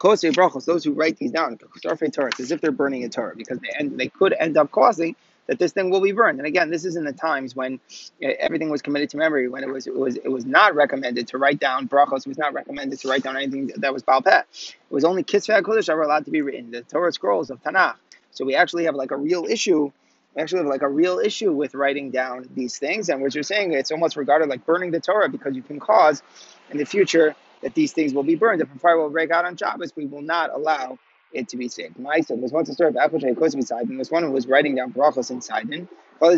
Kosve 0.00 0.32
brachos, 0.32 0.64
those 0.66 0.84
who 0.84 0.92
write 0.92 1.16
these 1.16 1.30
down, 1.30 1.56
Torah, 1.56 2.30
as 2.38 2.50
if 2.50 2.60
they're 2.60 2.72
burning 2.72 3.04
a 3.04 3.08
Torah, 3.08 3.34
because 3.36 3.58
they 3.60 3.70
end, 3.78 3.98
they 3.98 4.08
could 4.08 4.34
end 4.38 4.56
up 4.58 4.70
causing 4.70 5.16
that 5.46 5.58
this 5.58 5.72
thing 5.72 5.90
will 5.90 6.00
be 6.00 6.12
burned. 6.12 6.38
And 6.38 6.46
again, 6.46 6.70
this 6.70 6.84
is 6.84 6.96
in 6.96 7.04
the 7.04 7.12
times 7.12 7.54
when 7.54 7.80
everything 8.22 8.70
was 8.70 8.82
committed 8.82 9.10
to 9.10 9.16
memory, 9.16 9.48
when 9.48 9.62
it 9.62 9.68
was 9.68 9.86
it 9.86 9.94
was 9.94 10.16
it 10.16 10.28
was 10.28 10.46
not 10.46 10.74
recommended 10.74 11.28
to 11.28 11.38
write 11.38 11.60
down 11.60 11.88
brachos. 11.88 12.26
Was 12.26 12.38
not 12.38 12.54
recommended 12.54 12.98
to 13.00 13.08
write 13.08 13.22
down 13.22 13.36
anything 13.36 13.70
that 13.76 13.92
was 13.92 14.02
balpeh. 14.02 14.40
It 14.40 14.76
was 14.90 15.04
only 15.04 15.22
kisvei 15.22 15.60
kodesh 15.62 15.86
that 15.86 15.96
were 15.96 16.02
allowed 16.02 16.24
to 16.26 16.30
be 16.30 16.42
written, 16.42 16.70
the 16.70 16.82
Torah 16.82 17.12
scrolls 17.12 17.50
of 17.50 17.62
Tanakh. 17.62 17.96
So 18.30 18.44
we 18.44 18.54
actually 18.54 18.84
have 18.84 18.94
like 18.94 19.10
a 19.10 19.16
real 19.16 19.44
issue. 19.44 19.92
Actually 20.36 20.62
have 20.62 20.66
like 20.66 20.82
a 20.82 20.88
real 20.88 21.20
issue 21.20 21.52
with 21.52 21.74
writing 21.74 22.10
down 22.10 22.48
these 22.56 22.76
things, 22.76 23.08
and 23.08 23.22
what 23.22 23.32
you're 23.34 23.44
saying, 23.44 23.72
it's 23.72 23.92
almost 23.92 24.16
regarded 24.16 24.48
like 24.48 24.66
burning 24.66 24.90
the 24.90 24.98
Torah 24.98 25.28
because 25.28 25.54
you 25.54 25.62
can 25.62 25.78
cause 25.78 26.24
in 26.70 26.76
the 26.76 26.84
future 26.84 27.36
that 27.62 27.74
these 27.74 27.92
things 27.92 28.12
will 28.12 28.24
be 28.24 28.34
burned. 28.34 28.60
If 28.60 28.74
a 28.74 28.78
fire 28.80 28.98
will 28.98 29.10
break 29.10 29.30
out 29.30 29.44
on 29.44 29.56
Shabbos, 29.56 29.92
we 29.94 30.06
will 30.06 30.22
not 30.22 30.50
allow 30.52 30.98
it 31.34 31.48
to 31.48 31.56
be 31.56 31.68
saved. 31.68 31.96
Ma'isa, 31.98 32.38
was 32.38 32.52
once 32.52 32.68
a 32.68 32.74
story 32.74 32.90
of 32.90 32.96
Apple 32.96 33.18
Kosim 33.18 33.56
inside, 33.56 33.88
and 33.88 33.98
this 34.00 34.10
one 34.10 34.22
who 34.22 34.30
was 34.30 34.46
writing 34.46 34.74
down 34.74 34.92
brachos 34.92 35.30
inside 35.30 35.68
him. 35.70 35.88
They 36.20 36.36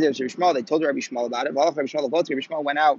told 0.62 0.82
Rabbi 0.82 0.98
Shmuel 0.98 1.26
about 1.26 1.46
it. 1.46 1.54
Rabbi 1.54 1.82
Shmuel, 1.82 2.64
went 2.64 2.78
out 2.78 2.98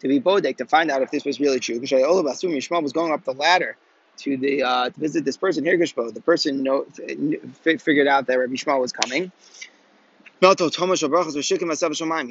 to 0.00 0.08
be 0.08 0.20
bodek 0.20 0.56
to 0.58 0.66
find 0.66 0.90
out 0.90 1.02
if 1.02 1.10
this 1.10 1.24
was 1.24 1.40
really 1.40 1.60
true. 1.60 1.80
Because 1.80 2.00
Shmuel 2.00 2.82
was 2.82 2.92
going 2.92 3.12
up 3.12 3.24
the 3.24 3.32
ladder 3.32 3.76
to 4.18 4.36
the 4.36 4.62
uh, 4.62 4.90
to 4.90 5.00
visit 5.00 5.24
this 5.24 5.36
person 5.36 5.64
here. 5.64 5.76
The 5.76 6.22
person 6.24 6.62
know, 6.62 6.86
figured 7.78 8.06
out 8.06 8.26
that 8.28 8.38
Rabbi 8.38 8.54
Shmuel 8.54 8.80
was 8.80 8.92
coming. 8.92 9.32
He 10.40 10.54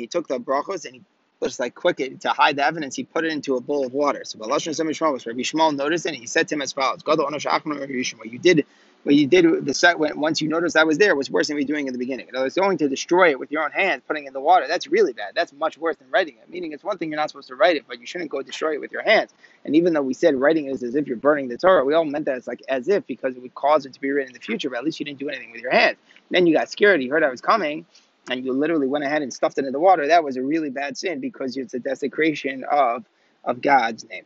took 0.07 0.27
the 0.27 0.39
brachos 0.39 0.85
and 0.85 0.95
he 0.95 1.01
just 1.43 1.59
like 1.59 1.75
quick 1.75 1.97
to 2.19 2.29
hide 2.29 2.55
the 2.55 2.65
evidence, 2.65 2.95
he 2.95 3.03
put 3.03 3.25
it 3.25 3.31
into 3.31 3.55
a 3.55 3.61
bowl 3.61 3.85
of 3.85 3.93
water. 3.93 4.23
So 4.25 4.39
Rabbi 4.39 4.57
Shmuel, 4.57 5.75
noticed 5.75 6.05
it 6.05 6.09
and 6.09 6.17
he 6.17 6.25
said 6.25 6.47
to 6.47 6.55
him 6.55 6.61
as 6.61 6.73
follows: 6.73 7.01
What 7.05 8.31
you 8.31 8.39
did, 8.39 8.65
what 9.03 9.15
you 9.15 9.27
did 9.27 9.65
the 9.65 9.73
set 9.73 9.99
went 9.99 10.17
once 10.17 10.41
you 10.41 10.47
noticed 10.47 10.77
I 10.77 10.85
was 10.85 10.97
there 10.97 11.15
was 11.15 11.29
worse 11.29 11.47
than 11.47 11.57
we 11.57 11.65
doing 11.65 11.87
in 11.87 11.93
the 11.93 11.99
beginning. 11.99 12.29
In 12.29 12.35
other 12.35 12.45
words, 12.45 12.55
going 12.55 12.77
to 12.77 12.87
destroy 12.87 13.31
it 13.31 13.39
with 13.39 13.51
your 13.51 13.63
own 13.63 13.71
hands, 13.71 14.01
putting 14.07 14.23
it 14.23 14.27
in 14.27 14.33
the 14.33 14.39
water, 14.39 14.67
that's 14.67 14.87
really 14.87 15.11
bad. 15.11 15.33
That's 15.35 15.51
much 15.53 15.77
worse 15.77 15.97
than 15.97 16.09
writing 16.09 16.35
it. 16.41 16.49
Meaning, 16.49 16.71
it's 16.71 16.83
one 16.83 16.97
thing 16.97 17.09
you're 17.09 17.19
not 17.19 17.29
supposed 17.29 17.49
to 17.49 17.55
write 17.55 17.75
it, 17.75 17.83
but 17.87 17.99
you 17.99 18.05
shouldn't 18.05 18.31
go 18.31 18.41
destroy 18.41 18.73
it 18.73 18.79
with 18.79 18.91
your 18.91 19.03
hands. 19.03 19.33
And 19.65 19.75
even 19.75 19.93
though 19.93 20.01
we 20.01 20.13
said 20.13 20.35
writing 20.35 20.67
is 20.67 20.83
as 20.83 20.95
if 20.95 21.07
you're 21.07 21.17
burning 21.17 21.49
the 21.49 21.57
Torah, 21.57 21.83
we 21.83 21.93
all 21.93 22.05
meant 22.05 22.25
that 22.25 22.37
it's 22.37 22.47
like 22.47 22.63
as 22.69 22.87
if 22.87 23.05
because 23.05 23.35
it 23.35 23.41
would 23.41 23.55
cause 23.55 23.85
it 23.85 23.93
to 23.93 24.01
be 24.01 24.09
written 24.11 24.29
in 24.29 24.33
the 24.33 24.39
future, 24.39 24.69
but 24.69 24.79
at 24.79 24.85
least 24.85 24.99
you 24.99 25.05
didn't 25.05 25.19
do 25.19 25.29
anything 25.29 25.51
with 25.51 25.61
your 25.61 25.71
hands. 25.71 25.97
Then 26.31 26.47
you 26.47 26.53
got 26.55 26.69
scared. 26.69 27.03
You 27.03 27.11
heard 27.11 27.23
I 27.23 27.29
was 27.29 27.41
coming 27.41 27.85
and 28.29 28.45
you 28.45 28.53
literally 28.53 28.87
went 28.87 29.03
ahead 29.03 29.21
and 29.21 29.33
stuffed 29.33 29.57
it 29.57 29.65
in 29.65 29.73
the 29.73 29.79
water, 29.79 30.07
that 30.07 30.23
was 30.23 30.37
a 30.37 30.41
really 30.41 30.69
bad 30.69 30.97
sin 30.97 31.19
because 31.19 31.57
it's 31.57 31.73
a 31.73 31.79
desecration 31.79 32.63
of 32.69 33.03
of 33.43 33.61
God's 33.61 34.07
name. 34.07 34.23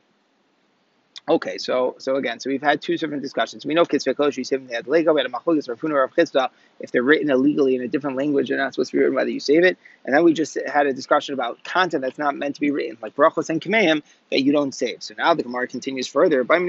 Okay, 1.30 1.58
so 1.58 1.96
so 1.98 2.16
again, 2.16 2.40
so 2.40 2.50
we've 2.50 2.62
had 2.62 2.82
two 2.82 2.98
different 2.98 3.22
discussions. 3.22 3.66
We 3.66 3.74
know 3.74 3.84
Kisvei 3.84 4.14
Kodesh, 4.14 4.38
you 4.38 4.46
save 4.46 4.60
them 4.60 4.70
they 4.70 4.76
had 4.76 4.88
Lego, 4.88 5.14
we 5.14 5.20
had 5.20 5.28
a 5.28 5.30
Rav 5.30 5.44
Huna, 5.44 5.94
Rav 5.94 6.16
Chisda. 6.16 6.50
If 6.80 6.92
they're 6.92 7.04
written 7.04 7.30
illegally 7.30 7.76
in 7.76 7.82
a 7.82 7.90
different 7.90 8.16
language, 8.16 8.48
they're 8.48 8.58
not 8.58 8.74
supposed 8.74 8.92
to 8.92 8.98
be 8.98 9.02
written 9.02 9.16
whether 9.16 9.30
you 9.30 9.42
save 9.42 9.66
it. 9.66 9.78
And 10.06 10.16
then 10.16 10.24
we 10.24 10.32
just 10.32 10.58
had 10.68 10.88
a 10.88 10.94
discussion 10.94 11.34
about 11.34 11.62
content 11.66 12.02
that's 12.02 12.18
not 12.18 12.38
meant 12.38 12.56
to 12.56 12.62
be 12.62 12.72
written, 12.72 12.98
like 13.02 13.14
Brachos 13.14 13.50
and 13.50 13.60
Kameim, 13.60 14.04
that 14.32 14.44
you 14.44 14.54
don't 14.54 14.74
save. 14.74 15.04
So 15.04 15.16
now 15.18 15.34
the 15.34 15.44
Gemara 15.44 15.68
continues 15.68 16.08
further. 16.08 16.46
What 16.46 16.62
if 16.62 16.68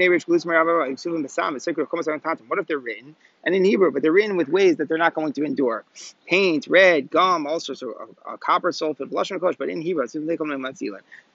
they're 2.67 2.79
written 2.79 3.15
and 3.43 3.55
in 3.55 3.63
Hebrew, 3.63 3.91
but 3.91 4.01
they're 4.01 4.11
written 4.11 4.37
with 4.37 4.49
ways 4.49 4.77
that 4.77 4.89
they're 4.89 4.97
not 4.97 5.13
going 5.13 5.33
to 5.33 5.43
endure? 5.43 5.83
Paint, 6.27 6.67
red, 6.67 7.09
gum, 7.09 7.47
all 7.47 7.59
sorts 7.59 7.81
of 7.81 7.89
uh, 7.89 8.31
uh, 8.33 8.37
copper, 8.37 8.71
sulfate, 8.71 9.09
blush, 9.09 9.31
and 9.31 9.39
but 9.41 9.69
in 9.69 9.81
Hebrew, 9.81 10.05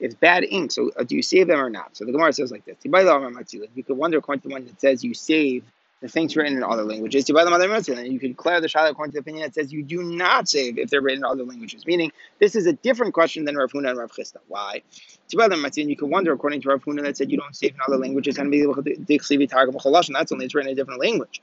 it's 0.00 0.14
bad 0.16 0.44
ink. 0.44 0.72
So 0.72 0.90
uh, 0.96 1.04
do 1.04 1.16
you 1.16 1.22
save 1.22 1.46
them 1.46 1.60
or 1.60 1.70
not? 1.70 1.96
So 1.96 2.04
the 2.04 2.12
Gemara 2.12 2.32
says 2.32 2.52
like 2.52 2.64
this. 2.64 2.76
You 2.84 3.82
could 3.82 3.96
wonder 3.96 4.18
according 4.18 4.42
to 4.42 4.48
the 4.48 4.54
one 4.54 4.66
that 4.66 4.80
says 4.80 5.02
you 5.02 5.14
save 5.14 5.64
the 6.00 6.08
things 6.08 6.36
written 6.36 6.56
in 6.56 6.62
other 6.62 6.84
languages. 6.84 7.30
And 7.30 8.12
you 8.12 8.20
could 8.20 8.32
declare 8.36 8.60
the 8.60 8.68
Shaila 8.68 8.90
according 8.90 9.12
to 9.12 9.16
the 9.16 9.20
opinion 9.20 9.44
that 9.46 9.54
says 9.54 9.72
you 9.72 9.82
do 9.82 10.02
not 10.02 10.48
save 10.48 10.76
if 10.78 10.90
they're 10.90 11.00
written 11.00 11.20
in 11.20 11.24
other 11.24 11.44
languages. 11.44 11.86
Meaning, 11.86 12.12
this 12.38 12.54
is 12.54 12.66
a 12.66 12.74
different 12.74 13.14
question 13.14 13.46
than 13.46 13.56
Rav 13.56 13.72
Huna 13.72 13.90
and 13.90 13.98
Rav 13.98 14.12
Chisda. 14.12 14.36
Why? 14.48 14.82
You 15.30 15.96
could 15.96 16.10
wonder 16.10 16.32
according 16.32 16.60
to 16.62 16.68
Rav 16.68 16.84
Huna 16.84 17.02
that 17.02 17.16
said 17.16 17.30
you 17.30 17.38
don't 17.38 17.56
save 17.56 17.74
in 17.74 17.80
other 17.87 17.96
languages. 17.96 18.38
And 18.38 18.52
that's 18.52 20.32
only 20.32 20.44
it's 20.44 20.54
written 20.54 20.70
in 20.70 20.72
a 20.72 20.76
different 20.76 21.00
language. 21.00 21.40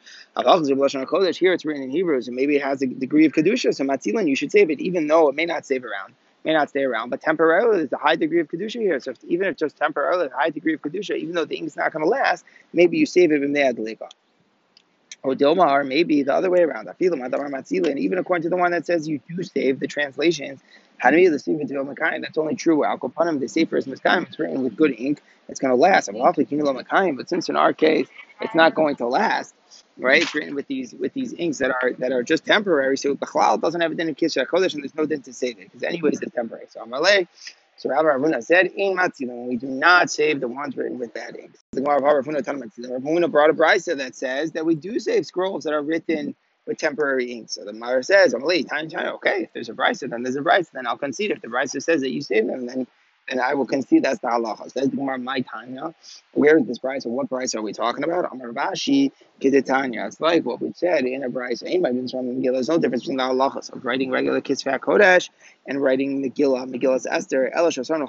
Here 1.38 1.54
it's 1.54 1.65
written 1.65 1.84
in 1.84 1.89
Hebrews, 1.89 2.28
and 2.28 2.36
maybe 2.36 2.56
it 2.56 2.62
has 2.62 2.82
a 2.82 2.88
degree 2.88 3.26
of 3.26 3.34
kedusha. 3.34 3.74
So 3.76 3.84
matzilin, 3.84 4.28
you 4.30 4.36
should 4.36 4.52
save 4.52 4.70
it, 4.70 4.80
even 4.80 5.08
though 5.08 5.30
it 5.30 5.36
may 5.36 5.46
not 5.46 5.65
save 5.65 5.84
around 5.84 6.13
may 6.44 6.54
not 6.54 6.70
stay 6.70 6.84
around, 6.84 7.10
but 7.10 7.22
temporarily 7.22 7.78
there's 7.78 7.91
a 7.91 7.98
high 7.98 8.15
degree 8.15 8.39
of 8.39 8.48
kedusha 8.48 8.80
here. 8.82 9.00
So 9.00 9.12
if, 9.12 9.24
even 9.26 9.48
if 9.48 9.58
just 9.58 9.78
temporarily 9.78 10.26
a 10.28 10.36
high 10.36 10.50
degree 10.50 10.74
of 10.74 10.82
kedusha, 10.82 11.15
even 11.17 11.36
though 11.36 11.46
the 11.46 11.56
ink's 11.56 11.76
not 11.76 11.94
going 11.94 12.04
to 12.04 12.10
last, 12.10 12.46
maybe 12.74 12.98
you 12.98 13.06
save 13.06 13.32
it 13.32 13.44
in 13.44 13.54
the 13.54 13.60
adlika. 13.60 14.10
Or 15.24 15.36
Dilma, 15.36 15.88
maybe 15.88 16.24
the 16.24 16.34
other 16.34 16.50
way 16.50 16.62
around. 16.62 16.88
And 16.88 18.00
even 18.00 18.18
according 18.18 18.44
to 18.44 18.50
the 18.50 18.58
one 18.58 18.72
that 18.72 18.88
says 18.88 19.08
you 19.08 19.20
do 19.30 19.44
save 19.44 19.80
the 19.80 19.86
translations, 19.88 20.62
that's 21.02 21.18
only 22.38 22.56
true 22.56 22.78
Alkopanim, 22.80 23.40
the 23.40 23.48
safer 23.48 23.78
is 23.78 23.86
Miskayim, 23.86 24.28
it's 24.28 24.40
written 24.40 24.64
with 24.64 24.76
good 24.76 24.96
ink, 24.98 25.22
it's 25.48 25.60
going 25.60 25.72
to 25.72 25.76
last. 25.76 26.10
But 26.12 27.30
since 27.30 27.50
in 27.50 27.56
our 27.56 27.74
case, 27.74 28.08
it's 28.42 28.56
not 28.56 28.74
going 28.74 28.96
to 28.98 29.08
last, 29.08 29.54
right? 29.98 30.22
It's 30.24 30.34
written 30.34 30.56
with 30.56 30.68
these 30.68 30.94
with 30.94 31.14
these 31.14 31.34
inks 31.34 31.60
that 31.60 31.70
are 31.70 31.94
that 32.00 32.12
are 32.12 32.24
just 32.24 32.46
temporary. 32.46 32.98
So 32.98 33.14
the 33.14 33.26
chalal 33.28 33.62
doesn't 33.62 33.82
have 33.82 33.92
a 33.92 33.96
din 33.96 34.10
of 34.10 34.16
kisra 34.16 34.48
kodesh, 34.48 34.74
and 34.74 34.82
there's 34.84 34.96
no 34.96 35.06
din 35.06 35.22
to 35.24 35.34
save 35.34 35.60
it 35.60 35.66
because 35.66 35.84
anyways 35.84 36.20
it's 36.22 36.34
temporary. 36.34 36.66
So 36.70 36.84
Amalei. 36.84 37.28
So 37.82 37.89
Rabbi 37.89 38.10
Ravuna 38.10 38.44
said, 38.44 38.67
"In 38.76 38.96
matzilim, 38.96 39.48
we 39.48 39.58
do 39.58 39.65
not 39.65 40.12
save 40.12 40.39
the 40.39 40.48
ones 40.48 40.78
written 40.78 41.00
with 41.00 41.15
bad 41.15 41.36
ink." 41.36 41.56
The 41.72 41.82
Gemara 41.82 42.00
Rav 42.00 42.24
Huna 42.24 42.44
Ravuna 42.44 43.32
brought 43.32 43.50
a 43.50 43.56
brisa 43.56 43.98
that 43.98 44.13
says 44.15 44.52
that 44.52 44.63
we 44.63 44.76
do 44.76 45.00
save 45.00 45.26
scrolls 45.26 45.63
that 45.63 45.74
are 45.74 45.82
written 45.82 46.36
with 46.67 46.78
temporary 46.78 47.32
ink. 47.32 47.50
So 47.50 47.65
the 47.65 47.74
Mara 47.74 48.04
says, 48.04 48.36
"I'm 48.36 48.44
"Amalei, 48.44 48.70
time, 48.70 48.88
time. 48.88 49.08
Okay, 49.15 49.46
if 49.46 49.54
there's 49.54 49.70
a 49.70 49.74
brisa, 49.74 50.08
then 50.08 50.22
there's 50.22 50.36
a 50.36 50.41
brisa. 50.41 50.70
Then 50.70 50.86
I'll 50.86 50.96
concede. 50.96 51.32
If 51.32 51.41
the 51.41 51.48
brisa 51.48 51.82
says 51.82 52.02
that 52.02 52.12
you 52.12 52.22
save 52.22 52.46
them, 52.46 52.67
then 52.67 52.86
and 53.30 53.40
I 53.40 53.54
will 53.54 53.66
concede 53.66 54.04
that's 54.04 54.20
the 54.20 54.28
halacha. 54.28 54.72
So 54.72 54.72
that's 54.76 54.90
the 54.90 54.98
Gemara 54.98 55.18
my 55.18 55.44
now. 55.68 55.94
Where 56.34 56.58
is 56.58 56.66
this 56.66 56.80
price 56.80 57.06
or 57.06 57.10
what 57.10 57.30
price 57.30 57.56
are 57.56 57.62
we 57.62 57.74
talking 57.74 58.04
about? 58.04 58.32
Amar 58.32 58.50
Rashi 58.50 59.12
Kedetanya. 59.40 60.08
It's 60.08 60.20
like 60.20 60.46
what 60.46 60.62
we 60.62 60.74
said 60.74 61.06
in 61.06 61.24
a 61.24 61.30
price. 61.30 61.62
There's 61.62 62.70
no 62.70 62.78
difference 62.78 63.04
between 63.04 63.18
the 63.18 63.24
halachas 63.24 63.72
of 63.72 63.86
writing 63.86 64.12
regular 64.12 64.42
Kisvei 64.42 64.80
Kodesh 64.80 65.30
and 65.68 65.82
writing 65.82 66.24
Megillah, 66.24 66.70
Megillah's 66.70 67.06
Esther, 67.06 67.52
Elash 67.56 67.78
Asar 67.78 68.00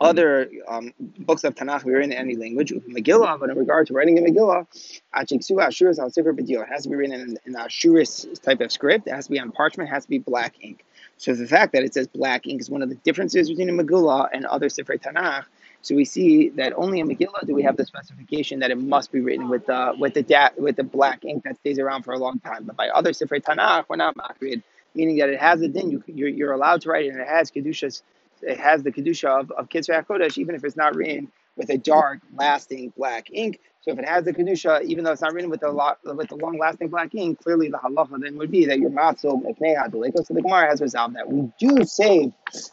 other 0.00 0.50
um, 0.66 0.92
books 0.98 1.44
of 1.44 1.54
Tanakh 1.54 1.84
we 1.84 1.94
are 1.94 2.00
in 2.00 2.12
any 2.12 2.36
language, 2.36 2.72
Megillah, 2.72 3.40
but 3.40 3.50
in 3.50 3.58
regard 3.58 3.86
to 3.88 3.94
writing 3.94 4.18
a 4.18 4.22
Megillah, 4.22 4.66
it 5.14 6.68
has 6.68 6.82
to 6.82 6.88
be 6.88 6.96
written 6.96 7.20
in, 7.20 7.38
in 7.46 7.54
Ashuris 7.54 8.42
type 8.42 8.60
of 8.60 8.70
script, 8.70 9.08
it 9.08 9.14
has 9.14 9.26
to 9.26 9.32
be 9.32 9.40
on 9.40 9.50
parchment, 9.50 9.88
it 9.88 9.92
has 9.92 10.04
to 10.04 10.10
be 10.10 10.18
black 10.18 10.54
ink. 10.60 10.84
So 11.18 11.34
the 11.34 11.46
fact 11.48 11.72
that 11.74 11.84
it 11.84 11.94
says 11.94 12.08
black 12.08 12.46
ink 12.46 12.60
is 12.62 12.70
one 12.70 12.82
of 12.82 12.90
the 12.90 12.96
differences 12.96 13.50
between 13.50 13.70
a 13.70 13.72
Megillah 13.72 14.30
and 14.32 14.46
other 14.46 14.68
Sefer 14.70 14.96
Tanakh. 14.98 15.46
So 15.82 15.94
we 15.96 16.04
see 16.06 16.50
that 16.50 16.74
only 16.76 17.00
in 17.00 17.08
Megillah 17.08 17.46
do 17.46 17.54
we 17.54 17.62
have 17.64 17.76
the 17.76 17.86
specification 17.86 18.60
that 18.60 18.70
it 18.70 18.78
must 18.78 19.12
be 19.12 19.20
written 19.20 19.48
with 19.48 19.66
the 19.66 19.94
with 19.98 20.14
the 20.14 20.22
da- 20.24 20.50
with 20.58 20.76
the 20.76 20.84
black 20.84 21.24
ink 21.24 21.44
that 21.44 21.58
stays 21.58 21.78
around 21.78 22.04
for 22.04 22.14
a 22.14 22.18
long 22.18 22.40
time. 22.40 22.64
But 22.64 22.76
by 22.76 22.88
other 22.88 23.12
Sefer 23.12 23.40
Tanakh, 23.40 23.86
we're 23.88 23.96
not 23.96 24.16
makrid, 24.16 24.62
meaning 24.94 25.18
that 25.18 25.30
it 25.30 25.40
has 25.40 25.62
a 25.62 25.68
din. 25.68 25.90
You, 25.90 26.04
you're, 26.06 26.28
you're 26.28 26.52
allowed 26.52 26.82
to 26.82 26.90
write 26.90 27.06
it, 27.06 27.10
and 27.10 27.20
it 27.20 27.28
has 27.28 27.50
kedushas. 27.50 28.02
It 28.42 28.60
has 28.60 28.82
the 28.84 28.92
kedusha 28.92 29.40
of 29.40 29.50
of 29.52 29.68
Kitzvah 29.70 30.04
Kodesh, 30.08 30.38
even 30.38 30.54
if 30.56 30.64
it's 30.64 30.76
not 30.76 30.96
written 30.96 31.30
with 31.58 31.68
a 31.70 31.76
dark, 31.76 32.20
lasting 32.34 32.92
black 32.96 33.28
ink. 33.32 33.60
So 33.82 33.92
if 33.92 33.98
it 33.98 34.06
has 34.06 34.24
the 34.24 34.32
kedusha, 34.32 34.82
even 34.84 35.04
though 35.04 35.12
it's 35.12 35.22
not 35.22 35.32
written 35.34 35.50
with 35.50 35.60
the 35.60 35.70
lot, 35.70 35.98
with 36.04 36.28
the 36.28 36.36
long-lasting 36.36 36.88
black 36.88 37.14
ink, 37.14 37.42
clearly 37.42 37.68
the 37.68 37.78
halacha 37.78 38.20
then 38.20 38.36
would 38.38 38.50
be 38.50 38.64
that 38.66 38.78
your 38.78 38.90
So 39.16 39.42
the 39.42 39.98
lake. 39.98 40.14
So 40.16 40.34
the 40.34 40.42
Gemara 40.42 40.68
has 40.68 40.80
resolved 40.80 41.16
that 41.16 41.30
we 41.30 41.50
do 41.58 41.84
save 41.84 42.32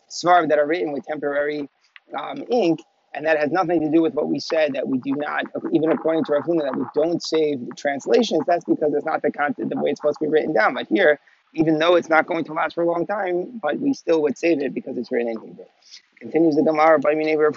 svarim 0.09 0.49
that 0.49 0.59
are 0.59 0.67
written 0.67 0.91
with 0.91 1.05
temporary 1.05 1.69
um, 2.17 2.43
ink, 2.49 2.81
and 3.13 3.25
that 3.25 3.37
has 3.37 3.51
nothing 3.51 3.81
to 3.81 3.89
do 3.89 4.01
with 4.01 4.13
what 4.13 4.27
we 4.27 4.39
said 4.39 4.73
that 4.73 4.87
we 4.87 4.97
do 4.99 5.15
not, 5.15 5.45
even 5.71 5.91
according 5.91 6.25
to 6.25 6.33
Rav 6.33 6.45
that 6.45 6.75
we 6.77 6.85
don't 6.93 7.23
save 7.23 7.65
the 7.65 7.75
translations. 7.75 8.41
That's 8.45 8.65
because 8.65 8.93
it's 8.93 9.05
not 9.05 9.21
the 9.21 9.31
content 9.31 9.69
the 9.69 9.77
way 9.77 9.91
it's 9.91 9.99
supposed 9.99 10.19
to 10.19 10.25
be 10.25 10.31
written 10.31 10.53
down. 10.53 10.73
But 10.73 10.87
here, 10.87 11.19
even 11.53 11.79
though 11.79 11.95
it's 11.95 12.09
not 12.09 12.27
going 12.27 12.43
to 12.45 12.53
last 12.53 12.75
for 12.75 12.83
a 12.83 12.91
long 12.91 13.07
time, 13.07 13.59
but 13.61 13.79
we 13.79 13.93
still 13.93 14.21
would 14.23 14.37
save 14.37 14.61
it 14.61 14.73
because 14.73 14.97
it's 14.97 15.11
written 15.11 15.29
in 15.29 15.39
Hebrew. 15.39 15.65
Continues 16.19 16.55
the 16.55 16.63
Gemara 16.63 16.99
by 16.99 17.15
me 17.15 17.23
neighbor 17.23 17.51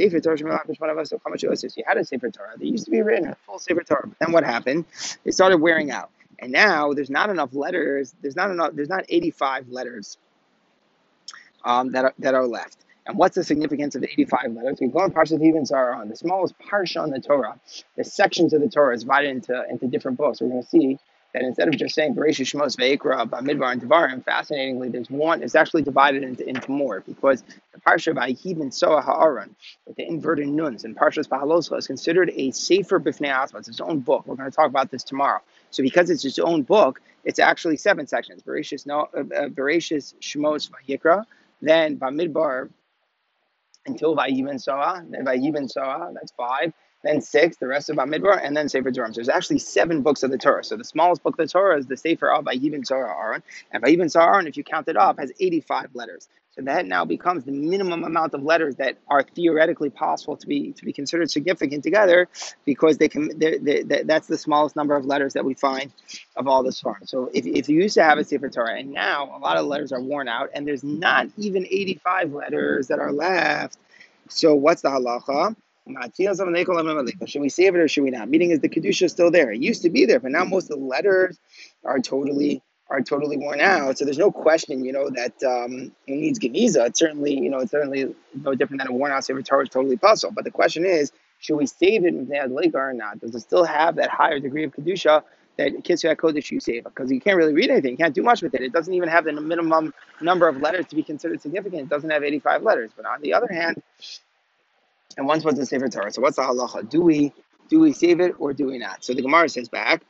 Sefer 0.00 0.20
Torah 0.20 0.38
Yosef? 0.38 1.76
You 1.76 1.84
had 1.86 1.96
a 1.96 2.04
Sefer 2.04 2.30
Torah. 2.30 2.54
They 2.56 2.66
used 2.66 2.84
to 2.84 2.90
be 2.90 3.02
written 3.02 3.28
a 3.28 3.36
full 3.46 3.58
Sefer 3.58 3.82
Torah. 3.82 4.08
Then 4.20 4.32
what 4.32 4.44
happened? 4.44 4.84
They 5.24 5.30
started 5.30 5.58
wearing 5.58 5.90
out, 5.90 6.10
and 6.38 6.52
now 6.52 6.92
there's 6.92 7.10
not 7.10 7.30
enough 7.30 7.54
letters. 7.54 8.14
There's 8.22 8.36
not 8.36 8.50
enough. 8.50 8.72
There's 8.74 8.88
not 8.88 9.04
85 9.08 9.68
letters 9.68 10.16
um, 11.64 11.92
that 11.92 12.04
are, 12.04 12.14
that 12.20 12.34
are 12.34 12.46
left. 12.46 12.78
And 13.06 13.16
what's 13.16 13.34
the 13.34 13.42
significance 13.42 13.94
of 13.94 14.04
85 14.04 14.52
letters? 14.52 14.78
We 14.80 14.88
go 14.88 14.98
on 15.00 15.12
even 15.42 15.64
on 15.72 16.08
the 16.10 16.16
smallest 16.16 16.54
parsha 16.58 17.02
on 17.02 17.10
the 17.10 17.20
Torah. 17.20 17.58
The 17.96 18.04
sections 18.04 18.52
of 18.52 18.60
the 18.60 18.68
Torah 18.68 18.94
is 18.94 19.02
divided 19.02 19.30
into 19.30 19.64
into 19.70 19.86
different 19.88 20.18
books. 20.18 20.40
We're 20.40 20.50
going 20.50 20.62
to 20.62 20.68
see 20.68 20.98
that 21.32 21.42
instead 21.42 21.68
of 21.68 21.76
just 21.76 21.94
saying 21.94 22.14
Bereshit 22.14 22.54
Shmos 22.54 22.76
Ve'ikra 22.76 23.28
Bamidbar 23.28 23.72
and 23.72 23.82
Devarim, 23.82 24.24
fascinatingly, 24.24 24.90
there's 24.90 25.10
one. 25.10 25.42
It's 25.42 25.54
actually 25.54 25.82
divided 25.82 26.22
into, 26.22 26.46
into 26.46 26.70
more 26.70 27.00
because 27.00 27.42
the 27.78 27.90
parsha 27.90 28.14
Ayib 28.14 28.58
Soah 28.58 29.02
Ha'aron 29.02 29.54
with 29.86 29.96
the 29.96 30.06
inverted 30.06 30.48
nuns 30.48 30.84
and 30.84 30.96
Parshas 30.96 31.28
Bahaloscha 31.28 31.78
is 31.78 31.86
considered 31.86 32.30
a 32.34 32.50
sefer 32.50 32.98
b'fnei 32.98 33.28
asma. 33.28 33.60
It's 33.60 33.68
its 33.68 33.80
own 33.80 34.00
book. 34.00 34.26
We're 34.26 34.36
going 34.36 34.50
to 34.50 34.54
talk 34.54 34.68
about 34.68 34.90
this 34.90 35.04
tomorrow. 35.04 35.40
So 35.70 35.82
because 35.82 36.10
it's 36.10 36.24
its 36.24 36.38
own 36.38 36.62
book, 36.62 37.00
it's 37.24 37.38
actually 37.38 37.76
seven 37.76 38.06
sections. 38.06 38.42
Bereshit 38.42 38.86
no, 38.86 39.08
uh, 39.14 39.20
uh, 39.20 39.48
Bereshit 39.48 40.14
Shmos 40.20 40.70
Vayikra, 40.70 41.24
then 41.60 41.98
Bamidbar 41.98 42.70
until 43.86 44.16
Vayibin 44.16 44.56
Soah, 44.62 45.08
then 45.10 45.24
Vayibin 45.24 45.70
Soah, 45.70 46.12
that's 46.14 46.32
five 46.32 46.72
then 47.04 47.20
six, 47.20 47.56
the 47.58 47.66
rest 47.66 47.90
of 47.90 47.96
Bamidbar, 47.96 48.40
and 48.42 48.56
then 48.56 48.68
Sefer 48.68 48.90
Torah. 48.90 49.08
So 49.08 49.14
there's 49.14 49.28
actually 49.28 49.60
seven 49.60 50.02
books 50.02 50.22
of 50.22 50.30
the 50.30 50.38
Torah. 50.38 50.64
So 50.64 50.76
the 50.76 50.84
smallest 50.84 51.22
book 51.22 51.38
of 51.38 51.46
the 51.46 51.50
Torah 51.50 51.78
is 51.78 51.86
the 51.86 51.96
Sefer 51.96 52.30
of 52.32 52.44
Vayibin 52.44 52.86
Torah 52.86 53.14
Aaron, 53.16 53.42
and 53.70 53.82
Vayibin 53.82 54.12
Torah 54.12 54.34
Aaron, 54.34 54.46
if 54.46 54.56
you 54.56 54.64
count 54.64 54.88
it 54.88 54.96
up, 54.96 55.18
has 55.18 55.32
85 55.38 55.94
letters. 55.94 56.28
That 56.58 56.86
now 56.86 57.04
becomes 57.04 57.44
the 57.44 57.52
minimum 57.52 58.04
amount 58.04 58.34
of 58.34 58.42
letters 58.42 58.76
that 58.76 58.98
are 59.08 59.22
theoretically 59.22 59.90
possible 59.90 60.36
to 60.36 60.46
be 60.46 60.72
to 60.72 60.84
be 60.84 60.92
considered 60.92 61.30
significant 61.30 61.84
together, 61.84 62.28
because 62.64 62.98
they 62.98 63.08
can. 63.08 63.38
They're, 63.38 63.58
they're, 63.58 64.04
that's 64.04 64.26
the 64.26 64.38
smallest 64.38 64.74
number 64.74 64.96
of 64.96 65.04
letters 65.06 65.34
that 65.34 65.44
we 65.44 65.54
find 65.54 65.92
of 66.36 66.48
all 66.48 66.62
this 66.62 66.80
farm. 66.80 67.02
So 67.04 67.30
if, 67.32 67.46
if 67.46 67.68
you 67.68 67.80
used 67.80 67.94
to 67.94 68.02
have 68.02 68.18
a 68.18 68.24
Sefer 68.24 68.48
Torah, 68.48 68.78
and 68.78 68.92
now 68.92 69.36
a 69.36 69.38
lot 69.38 69.56
of 69.56 69.66
letters 69.66 69.92
are 69.92 70.00
worn 70.00 70.28
out, 70.28 70.50
and 70.54 70.66
there's 70.66 70.84
not 70.84 71.28
even 71.36 71.64
85 71.64 72.32
letters 72.32 72.88
that 72.88 72.98
are 72.98 73.12
left. 73.12 73.78
So 74.28 74.54
what's 74.54 74.82
the 74.82 74.88
halacha? 74.88 75.54
Should 77.26 77.40
we 77.40 77.48
save 77.48 77.74
it 77.74 77.78
or 77.78 77.88
should 77.88 78.04
we 78.04 78.10
not? 78.10 78.28
Meaning 78.28 78.50
is 78.50 78.60
the 78.60 78.68
kedusha 78.68 79.08
still 79.08 79.30
there? 79.30 79.50
It 79.52 79.60
used 79.60 79.82
to 79.82 79.90
be 79.90 80.04
there, 80.04 80.20
but 80.20 80.32
now 80.32 80.44
most 80.44 80.70
of 80.70 80.78
the 80.78 80.84
letters 80.84 81.38
are 81.84 81.98
totally 81.98 82.62
are 82.90 83.02
totally 83.02 83.36
worn 83.36 83.60
out. 83.60 83.98
So 83.98 84.04
there's 84.04 84.18
no 84.18 84.30
question, 84.30 84.84
you 84.84 84.92
know, 84.92 85.10
that 85.10 85.42
um, 85.42 85.92
it 86.06 86.16
needs 86.16 86.38
geniza. 86.38 86.86
It's 86.86 86.98
certainly, 86.98 87.38
you 87.38 87.50
know, 87.50 87.58
it's 87.58 87.70
certainly 87.70 88.14
no 88.34 88.54
different 88.54 88.80
than 88.80 88.88
a 88.88 88.92
worn 88.92 89.12
out 89.12 89.24
sefer 89.24 89.42
Torah 89.42 89.64
is 89.64 89.68
totally 89.68 89.96
puzzle. 89.96 90.30
But 90.30 90.44
the 90.44 90.50
question 90.50 90.84
is, 90.86 91.12
should 91.38 91.56
we 91.56 91.66
save 91.66 92.04
it 92.04 92.14
with 92.14 92.50
Lake 92.50 92.74
or 92.74 92.92
not? 92.92 93.20
Does 93.20 93.34
it 93.34 93.40
still 93.40 93.64
have 93.64 93.96
that 93.96 94.10
higher 94.10 94.40
degree 94.40 94.64
of 94.64 94.72
kedusha 94.72 95.22
that 95.56 95.84
Kitzvah 95.84 96.16
Kodesh 96.16 96.50
you 96.50 96.60
save? 96.60 96.84
Because 96.84 97.10
you 97.10 97.20
can't 97.20 97.36
really 97.36 97.52
read 97.52 97.70
anything. 97.70 97.92
You 97.92 97.96
can't 97.96 98.14
do 98.14 98.22
much 98.22 98.42
with 98.42 98.54
it. 98.54 98.62
It 98.62 98.72
doesn't 98.72 98.92
even 98.92 99.08
have 99.08 99.24
the 99.24 99.32
minimum 99.32 99.92
number 100.20 100.48
of 100.48 100.56
letters 100.56 100.86
to 100.86 100.96
be 100.96 101.02
considered 101.02 101.40
significant. 101.42 101.82
It 101.82 101.88
doesn't 101.88 102.10
have 102.10 102.24
85 102.24 102.62
letters. 102.62 102.90
But 102.96 103.06
on 103.06 103.20
the 103.20 103.34
other 103.34 103.48
hand, 103.52 103.82
and 105.16 105.26
once 105.26 105.44
was 105.44 105.54
to 105.56 105.66
Sefer 105.66 105.88
Torah. 105.88 106.12
So 106.12 106.22
what's 106.22 106.36
the 106.36 106.42
halacha? 106.42 106.88
Do 106.88 107.02
we 107.02 107.32
do 107.68 107.80
we 107.80 107.92
save 107.92 108.20
it 108.20 108.34
or 108.38 108.52
do 108.52 108.66
we 108.66 108.78
not? 108.78 109.04
So 109.04 109.14
the 109.14 109.22
Gemara 109.22 109.48
says 109.48 109.68
back, 109.68 110.02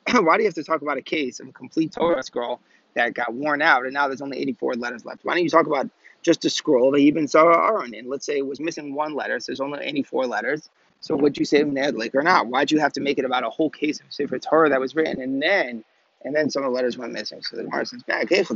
why 0.12 0.36
do 0.36 0.42
you 0.42 0.48
have 0.48 0.54
to 0.54 0.64
talk 0.64 0.82
about 0.82 0.96
a 0.96 1.02
case 1.02 1.40
of 1.40 1.48
a 1.48 1.52
complete 1.52 1.92
Torah 1.92 2.22
scroll 2.22 2.60
that 2.94 3.14
got 3.14 3.32
worn 3.32 3.62
out 3.62 3.84
and 3.84 3.94
now 3.94 4.08
there's 4.08 4.22
only 4.22 4.38
84 4.38 4.74
letters 4.74 5.04
left? 5.04 5.24
Why 5.24 5.34
don't 5.34 5.44
you 5.44 5.50
talk 5.50 5.66
about 5.66 5.88
just 6.22 6.44
a 6.44 6.50
scroll 6.50 6.90
that 6.92 6.98
even 6.98 7.28
saw 7.28 7.50
Aaron 7.68 7.94
in? 7.94 8.08
Let's 8.08 8.26
say 8.26 8.38
it 8.38 8.46
was 8.46 8.60
missing 8.60 8.94
one 8.94 9.14
letter, 9.14 9.38
so 9.40 9.50
there's 9.50 9.60
only 9.60 9.80
84 9.84 10.26
letters. 10.26 10.68
So 11.00 11.16
would 11.16 11.36
you 11.36 11.44
save 11.44 11.66
Ned 11.66 11.96
or 12.14 12.22
not? 12.22 12.46
Why'd 12.46 12.70
you 12.70 12.78
have 12.78 12.92
to 12.92 13.00
make 13.00 13.18
it 13.18 13.24
about 13.24 13.44
a 13.44 13.50
whole 13.50 13.70
case 13.70 14.00
of 14.00 14.06
Sefer 14.12 14.38
Torah 14.38 14.68
that 14.70 14.80
was 14.80 14.94
written 14.94 15.20
and 15.20 15.42
then 15.42 15.84
and 16.24 16.34
then 16.34 16.50
some 16.50 16.64
of 16.64 16.70
the 16.70 16.74
letters 16.74 16.98
went 16.98 17.12
missing. 17.12 17.40
So 17.42 17.56
the 17.56 17.64
Gemara 17.64 17.84
says 17.86 18.02
back. 18.04 18.28
If 18.30 18.50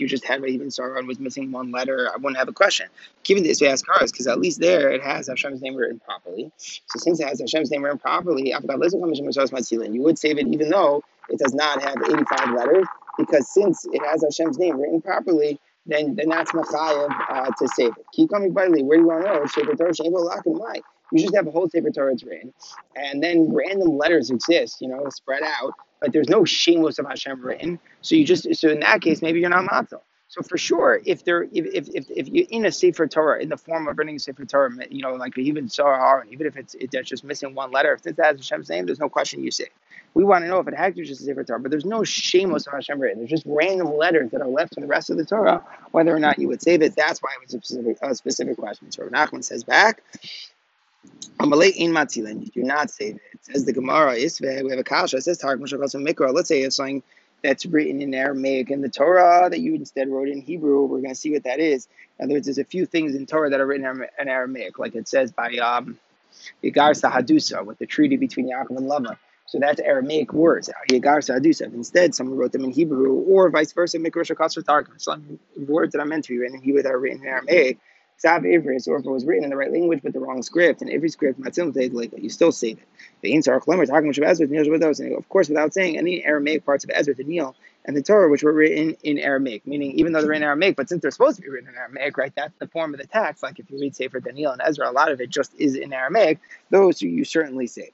you 0.00 0.08
just 0.08 0.24
had 0.24 0.42
even 0.44 0.68
Saran 0.68 1.06
was 1.06 1.20
missing 1.20 1.52
one 1.52 1.70
letter, 1.72 2.10
I 2.12 2.16
wouldn't 2.16 2.38
have 2.38 2.48
a 2.48 2.52
question. 2.52 2.88
Given 3.24 3.42
this, 3.42 3.60
we 3.60 3.66
ask 3.68 3.84
cars 3.86 4.10
because 4.12 4.26
at 4.26 4.40
least 4.40 4.60
there 4.60 4.90
it 4.90 5.02
has 5.02 5.28
Hashem's 5.28 5.60
name 5.62 5.76
written 5.76 6.00
properly. 6.00 6.50
So 6.58 6.98
since 6.98 7.20
it 7.20 7.28
has 7.28 7.40
Hashem's 7.40 7.70
name 7.70 7.84
written 7.84 7.98
properly, 7.98 8.50
you 8.50 10.02
would 10.02 10.18
save 10.18 10.38
it 10.38 10.46
even 10.48 10.70
though 10.70 11.02
it 11.28 11.38
does 11.38 11.54
not 11.54 11.82
have 11.82 11.96
85 12.06 12.54
letters, 12.54 12.86
because 13.18 13.52
since 13.52 13.84
it 13.92 14.02
has 14.04 14.24
Hashem's 14.24 14.58
name 14.58 14.80
written 14.80 15.00
properly, 15.02 15.60
then 15.86 16.14
then 16.16 16.28
that's 16.30 16.50
machayev 16.52 17.10
uh, 17.30 17.50
to 17.58 17.68
save 17.68 17.90
it. 17.90 18.04
Keep 18.14 18.30
coming 18.30 18.52
Bailey. 18.54 18.82
Where 18.82 18.96
do 18.98 19.02
you 19.02 19.08
want 19.08 19.24
to 19.24 19.34
know? 19.34 19.44
You 21.14 21.22
just 21.22 21.36
have 21.36 21.46
a 21.46 21.50
whole 21.50 21.68
Sefer 21.68 21.90
Torah 21.90 22.14
written, 22.24 22.52
and 22.96 23.22
then 23.22 23.52
random 23.52 23.96
letters 23.96 24.30
exist, 24.30 24.80
you 24.80 24.88
know, 24.88 25.08
spread 25.10 25.42
out, 25.42 25.72
but 26.00 26.12
there's 26.12 26.28
no 26.28 26.42
Shemos 26.42 26.98
of 26.98 27.06
Hashem 27.06 27.40
written. 27.40 27.78
So 28.02 28.16
you 28.16 28.24
just 28.24 28.52
so 28.56 28.68
in 28.68 28.80
that 28.80 29.00
case, 29.00 29.22
maybe 29.22 29.40
you're 29.40 29.50
not 29.50 29.64
matzah. 29.64 30.00
So 30.28 30.42
for 30.42 30.58
sure, 30.58 31.00
if 31.06 31.24
there, 31.24 31.44
if 31.44 31.88
if 31.94 32.10
if, 32.10 32.28
you're 32.28 32.46
in 32.50 32.66
a 32.66 32.72
Sefer 32.72 33.06
Torah 33.06 33.40
in 33.40 33.50
the 33.50 33.56
form 33.56 33.86
of 33.86 33.96
writing 33.96 34.16
a 34.16 34.18
Sefer 34.18 34.44
Torah, 34.44 34.70
you 34.90 35.00
know, 35.00 35.14
like 35.14 35.38
even 35.38 35.70
and 35.78 36.32
even 36.32 36.46
if 36.46 36.56
it's 36.56 36.74
it's 36.74 37.08
just 37.08 37.22
missing 37.22 37.54
one 37.54 37.70
letter, 37.70 37.92
if 37.92 38.04
it 38.04 38.18
has 38.20 38.38
Hashem's 38.38 38.68
name, 38.68 38.86
there's 38.86 38.98
no 38.98 39.08
question 39.08 39.44
you 39.44 39.52
say. 39.52 39.68
We 40.14 40.24
want 40.24 40.44
to 40.44 40.48
know 40.48 40.58
if 40.58 40.66
it 40.66 40.74
has 40.74 40.94
just 40.94 41.20
a 41.20 41.24
Sefer 41.24 41.44
Torah, 41.44 41.60
but 41.60 41.70
there's 41.70 41.84
no 41.84 42.00
Shemos 42.00 42.66
of 42.66 42.72
Hashem 42.72 43.00
written. 43.00 43.18
There's 43.18 43.30
just 43.30 43.44
random 43.46 43.96
letters 43.96 44.30
that 44.32 44.40
are 44.40 44.48
left 44.48 44.74
from 44.74 44.82
the 44.82 44.88
rest 44.88 45.10
of 45.10 45.18
the 45.18 45.24
Torah, 45.24 45.62
whether 45.92 46.14
or 46.14 46.18
not 46.18 46.38
you 46.38 46.48
would 46.48 46.62
save 46.62 46.82
it. 46.82 46.96
That's 46.96 47.22
why 47.22 47.30
it 47.34 47.40
was 47.40 47.54
a 47.54 47.64
specific, 47.64 47.98
a 48.02 48.14
specific 48.14 48.56
question. 48.56 48.90
So 48.90 49.04
Nachman 49.04 49.44
says 49.44 49.62
back, 49.62 50.02
in. 50.22 50.53
You 51.40 52.62
do 52.62 52.62
not 52.62 52.90
say 52.90 53.12
that. 53.12 53.20
It 53.32 53.44
says 53.44 53.64
the 53.64 53.72
Gemara 53.72 54.14
Isve. 54.16 54.64
We 54.64 54.70
have 54.70 54.78
a 54.78 54.84
kasha. 54.84 55.18
It 55.18 55.24
says 55.24 55.38
Mikra. 55.42 56.34
Let's 56.34 56.48
say 56.48 56.62
it's 56.62 56.76
something 56.76 57.02
that's 57.42 57.66
written 57.66 58.00
in 58.00 58.14
Aramaic 58.14 58.70
in 58.70 58.80
the 58.80 58.88
Torah 58.88 59.48
that 59.50 59.60
you 59.60 59.74
instead 59.74 60.08
wrote 60.08 60.28
in 60.28 60.40
Hebrew. 60.40 60.82
We're 60.84 61.00
going 61.00 61.10
to 61.10 61.14
see 61.14 61.32
what 61.32 61.44
that 61.44 61.60
is. 61.60 61.88
In 62.18 62.24
other 62.24 62.34
words, 62.34 62.46
there's 62.46 62.58
a 62.58 62.64
few 62.64 62.86
things 62.86 63.14
in 63.14 63.26
Torah 63.26 63.50
that 63.50 63.60
are 63.60 63.66
written 63.66 63.86
in 64.18 64.28
Aramaic, 64.28 64.78
like 64.78 64.94
it 64.94 65.06
says 65.06 65.30
by 65.32 65.54
um, 65.58 65.98
Yagar 66.62 66.98
Sahadusa, 66.98 67.64
with 67.64 67.78
the 67.78 67.86
treaty 67.86 68.16
between 68.16 68.50
Yaakov 68.50 68.76
and 68.76 68.88
Lava. 68.88 69.18
So 69.46 69.58
that's 69.58 69.80
Aramaic 69.80 70.32
words, 70.32 70.70
Yagar 70.90 71.18
Sahadusa. 71.18 71.72
Instead, 71.74 72.14
someone 72.14 72.38
wrote 72.38 72.52
them 72.52 72.64
in 72.64 72.70
Hebrew, 72.70 73.12
or 73.12 73.50
vice 73.50 73.72
versa, 73.72 73.98
Mikrosh 73.98 74.34
Kasr 74.34 74.64
Targum. 74.64 74.94
Some 74.98 75.38
words 75.68 75.92
that 75.92 76.00
are 76.00 76.06
meant 76.06 76.24
to 76.24 76.32
be 76.32 76.38
written 76.38 76.56
in 76.56 76.62
Hebrew 76.62 76.82
that 76.82 76.92
are 76.92 76.98
written 76.98 77.20
in 77.22 77.28
Aramaic. 77.28 77.78
Sav 78.16 78.42
Ivris, 78.42 78.88
or 78.88 78.96
if 78.96 79.04
it 79.04 79.10
was 79.10 79.24
written 79.24 79.44
in 79.44 79.50
the 79.50 79.56
right 79.56 79.72
language 79.72 80.00
but 80.02 80.12
the 80.12 80.20
wrong 80.20 80.42
script, 80.42 80.80
and 80.82 80.90
every 80.90 81.08
script, 81.08 81.38
like 81.40 81.56
you 82.16 82.28
still 82.30 82.52
save 82.52 82.78
it. 82.78 82.88
The 83.22 83.34
Ansar 83.34 83.60
Klemer 83.60 83.86
talking 83.86 84.08
about 84.08 84.30
Ezra, 84.30 84.46
and 84.46 85.16
of 85.16 85.28
course, 85.28 85.48
without 85.48 85.74
saying 85.74 85.98
any 85.98 86.24
Aramaic 86.24 86.64
parts 86.64 86.84
of 86.84 86.90
Ezra, 86.94 87.14
Daniel, 87.14 87.54
and 87.84 87.96
the 87.96 88.02
Torah, 88.02 88.30
which 88.30 88.42
were 88.42 88.52
written 88.52 88.96
in 89.02 89.18
Aramaic, 89.18 89.66
meaning 89.66 89.92
even 89.92 90.12
though 90.12 90.22
they're 90.22 90.32
in 90.32 90.42
Aramaic, 90.42 90.76
but 90.76 90.88
since 90.88 91.02
they're 91.02 91.10
supposed 91.10 91.36
to 91.36 91.42
be 91.42 91.50
written 91.50 91.68
in 91.68 91.76
Aramaic, 91.76 92.16
right, 92.16 92.32
that's 92.34 92.56
the 92.58 92.68
form 92.68 92.94
of 92.94 93.00
the 93.00 93.06
text. 93.06 93.42
Like 93.42 93.58
if 93.58 93.70
you 93.70 93.78
read 93.78 93.94
Sefer 93.94 94.20
Daniel 94.20 94.52
and 94.52 94.62
Ezra, 94.64 94.90
a 94.90 94.92
lot 94.92 95.12
of 95.12 95.20
it 95.20 95.28
just 95.28 95.52
is 95.58 95.74
in 95.74 95.92
Aramaic. 95.92 96.38
Those 96.70 97.02
you 97.02 97.24
certainly 97.24 97.66
save. 97.66 97.92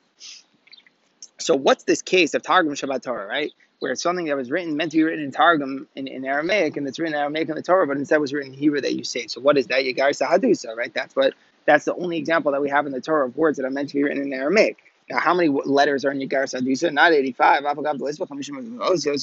So 1.40 1.57
what's 1.57 1.85
this 1.85 2.03
case 2.03 2.35
of 2.35 2.42
Targum 2.42 2.74
Shabbat 2.74 3.03
Torah, 3.05 3.26
right? 3.26 3.53
Where 3.81 3.92
it's 3.92 4.03
something 4.03 4.26
that 4.26 4.37
was 4.37 4.50
written, 4.50 4.76
meant 4.76 4.92
to 4.92 4.98
be 4.98 5.05
written 5.05 5.24
in 5.24 5.33
Targum 5.33 5.88
in, 5.96 6.09
in 6.09 6.24
Aramaic, 6.24 6.76
and 6.79 6.88
it's 6.88 6.98
written 6.98 7.14
in 7.14 7.20
Aramaic 7.20 7.50
in 7.50 7.57
the 7.57 7.62
Torah, 7.62 7.87
but 7.87 7.98
instead 7.98 8.18
was 8.18 8.33
written 8.33 8.53
in 8.55 8.59
Hebrew 8.59 8.81
that 8.83 8.94
you 8.94 9.05
say. 9.05 9.29
So 9.29 9.40
what 9.40 9.59
is 9.59 9.68
that? 9.68 9.85
Yagar 9.85 10.11
Sahadusa, 10.11 10.76
right? 10.76 10.94
That's 10.94 11.16
what 11.16 11.35
that's 11.66 11.85
the 11.87 11.94
only 11.96 12.18
example 12.18 12.53
that 12.53 12.62
we 12.62 12.70
have 12.70 12.87
in 12.87 12.92
the 12.92 13.00
Torah 13.03 13.26
of 13.26 13.37
words 13.37 13.59
that 13.59 13.66
are 13.66 13.70
meant 13.70 13.90
to 13.90 13.96
be 13.96 14.05
written 14.05 14.22
in 14.22 14.33
Aramaic. 14.33 14.79
Now, 15.11 15.20
how 15.20 15.35
many 15.35 15.48
letters 15.50 16.05
are 16.05 16.12
in 16.12 16.18
Yigar 16.20 16.44
Sadusa? 16.46 16.92
Not 16.92 17.12
85. 17.12 17.62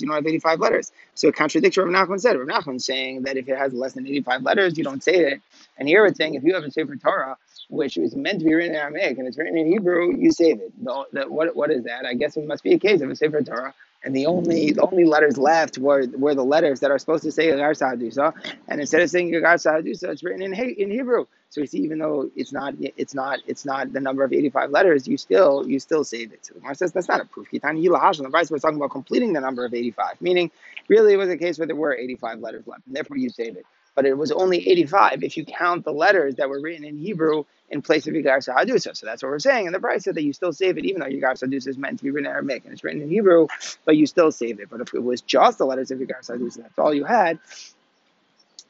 You 0.01 0.07
don't 0.07 0.15
have 0.15 0.27
85 0.27 0.59
letters. 0.61 0.91
So 1.15 1.29
it 1.29 1.35
contradicts 1.35 1.77
what 1.77 1.87
Rav 1.87 2.07
Nachman 2.09 2.21
said. 2.21 2.37
Rav 2.37 2.47
Nachman 2.47 2.81
saying 2.81 3.23
that 3.23 3.37
if 3.37 3.49
it 3.49 3.57
has 3.57 3.73
less 3.73 3.93
than 3.93 4.07
85 4.07 4.43
letters, 4.43 4.77
you 4.77 4.83
don't 4.83 5.03
say 5.03 5.15
it. 5.15 5.41
And 5.77 5.87
here 5.87 6.05
it's 6.05 6.17
saying 6.17 6.35
if 6.35 6.43
you 6.43 6.55
have 6.55 6.63
a 6.63 6.71
Sefer 6.71 6.95
Torah, 6.97 7.37
which 7.69 7.97
is 7.97 8.15
meant 8.15 8.39
to 8.39 8.45
be 8.45 8.53
written 8.53 8.75
in 8.75 8.81
Aramaic 8.81 9.17
and 9.17 9.27
it's 9.27 9.37
written 9.37 9.57
in 9.57 9.67
Hebrew, 9.67 10.15
you 10.17 10.31
save 10.31 10.59
it. 10.61 10.71
The, 10.83 11.05
the, 11.13 11.21
what, 11.23 11.55
what 11.55 11.71
is 11.71 11.83
that? 11.85 12.05
I 12.05 12.13
guess 12.13 12.37
it 12.37 12.47
must 12.47 12.63
be 12.63 12.73
a 12.73 12.79
case 12.79 13.01
of 13.01 13.09
a 13.09 13.15
Sefer 13.15 13.41
Torah 13.43 13.73
and 14.03 14.15
the 14.15 14.25
only 14.27 14.71
the 14.71 14.81
only 14.81 15.05
letters 15.05 15.37
left 15.37 15.77
were 15.77 16.05
were 16.17 16.35
the 16.35 16.43
letters 16.43 16.79
that 16.81 16.91
are 16.91 16.99
supposed 16.99 17.23
to 17.23 17.31
say 17.31 17.47
Yagar 17.47 17.77
Sahadusa, 17.77 18.33
and 18.67 18.79
instead 18.79 19.01
of 19.01 19.09
saying 19.09 19.31
Yagar 19.31 19.55
Sahadusa, 19.55 20.09
it's 20.09 20.23
written 20.23 20.41
in 20.41 20.53
in 20.53 20.91
Hebrew. 20.91 21.25
So 21.49 21.61
you 21.61 21.67
see, 21.67 21.79
even 21.79 21.99
though 21.99 22.29
it's 22.35 22.53
not 22.53 22.75
it's 22.79 23.13
not 23.13 23.39
it's 23.47 23.65
not 23.65 23.93
the 23.93 23.99
number 23.99 24.23
of 24.23 24.33
eighty 24.33 24.49
five 24.49 24.69
letters, 24.71 25.07
you 25.07 25.17
still 25.17 25.67
you 25.67 25.79
still 25.79 26.03
save 26.03 26.31
it. 26.31 26.45
So 26.45 26.53
the 26.53 26.59
Gemara 26.61 26.75
says 26.75 26.91
that's 26.93 27.07
not 27.07 27.21
a 27.21 27.25
proof. 27.25 27.49
Kitani 27.51 27.83
Yilahash, 27.85 28.21
the 28.21 28.29
Bryce 28.29 28.51
was 28.51 28.61
talking 28.61 28.77
about 28.77 28.91
completing 28.91 29.33
the 29.33 29.41
number 29.41 29.65
of 29.65 29.73
eighty 29.73 29.91
five, 29.91 30.21
meaning 30.21 30.51
really 30.87 31.13
it 31.13 31.17
was 31.17 31.29
a 31.29 31.37
case 31.37 31.57
where 31.57 31.67
there 31.67 31.75
were 31.75 31.95
eighty 31.95 32.15
five 32.15 32.39
letters 32.39 32.67
left, 32.67 32.87
and 32.87 32.95
therefore 32.95 33.17
you 33.17 33.29
save 33.29 33.57
it. 33.57 33.65
But 33.97 34.07
it 34.07 34.17
was 34.17 34.31
only 34.31 34.69
eighty 34.69 34.87
five 34.87 35.23
if 35.25 35.37
you 35.37 35.45
count 35.45 35.85
the 35.85 35.93
letters 35.93 36.37
that 36.37 36.49
were 36.49 36.61
written 36.61 36.85
in 36.85 36.99
Hebrew 36.99 37.45
in 37.71 37.83
place 37.83 38.07
of 38.07 38.15
Yigar 38.15 38.39
Sahadusa. 38.47 38.97
So 38.97 39.07
that's 39.07 39.23
what 39.23 39.31
we're 39.31 39.39
saying. 39.39 39.67
And 39.67 39.75
the 39.75 39.79
Bryce 39.81 40.05
said 40.05 40.15
that 40.15 40.23
you 40.23 40.33
still 40.33 40.53
save 40.53 40.79
it, 40.79 40.85
even 40.85 41.01
though 41.01 41.07
Yigar 41.07 41.33
Sahadusa 41.35 41.69
is 41.69 41.79
meant 41.79 41.99
to 41.99 42.05
be 42.05 42.11
written 42.11 42.27
in 42.27 42.33
Aramaic 42.33 42.65
and 42.65 42.73
it's 42.73 42.85
written 42.85 43.03
in 43.03 43.09
Hebrew, 43.11 43.47
but 43.85 43.97
you 43.97 44.07
still 44.07 44.31
save 44.31 44.61
it. 44.61 44.69
But 44.71 44.81
if 44.81 44.95
it 44.95 45.03
was 45.03 45.21
just 45.21 45.59
the 45.59 45.67
letters 45.67 45.91
of 45.91 45.99
Yigar 45.99 46.21
Sahadusa, 46.21 46.63
that's 46.63 46.79
all 46.79 46.95
you 46.95 47.05
had, 47.05 47.39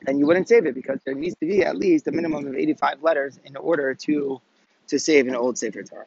then 0.03 0.19
you 0.19 0.27
wouldn't 0.27 0.49
save 0.49 0.67
it 0.67 0.75
because 0.75 0.99
there 1.05 1.15
needs 1.15 1.35
to 1.41 1.47
be 1.47 1.63
at 1.63 1.77
least 1.77 2.07
a 2.07 2.13
minimum 2.13 2.47
of 2.47 2.55
85 2.55 3.03
letters 3.03 3.39
in 3.45 3.57
order 3.57 3.95
to 3.95 4.41
to 4.89 4.99
save 4.99 5.27
an 5.27 5.35
old 5.35 5.57
Sefer 5.57 5.83
Torah. 5.83 6.05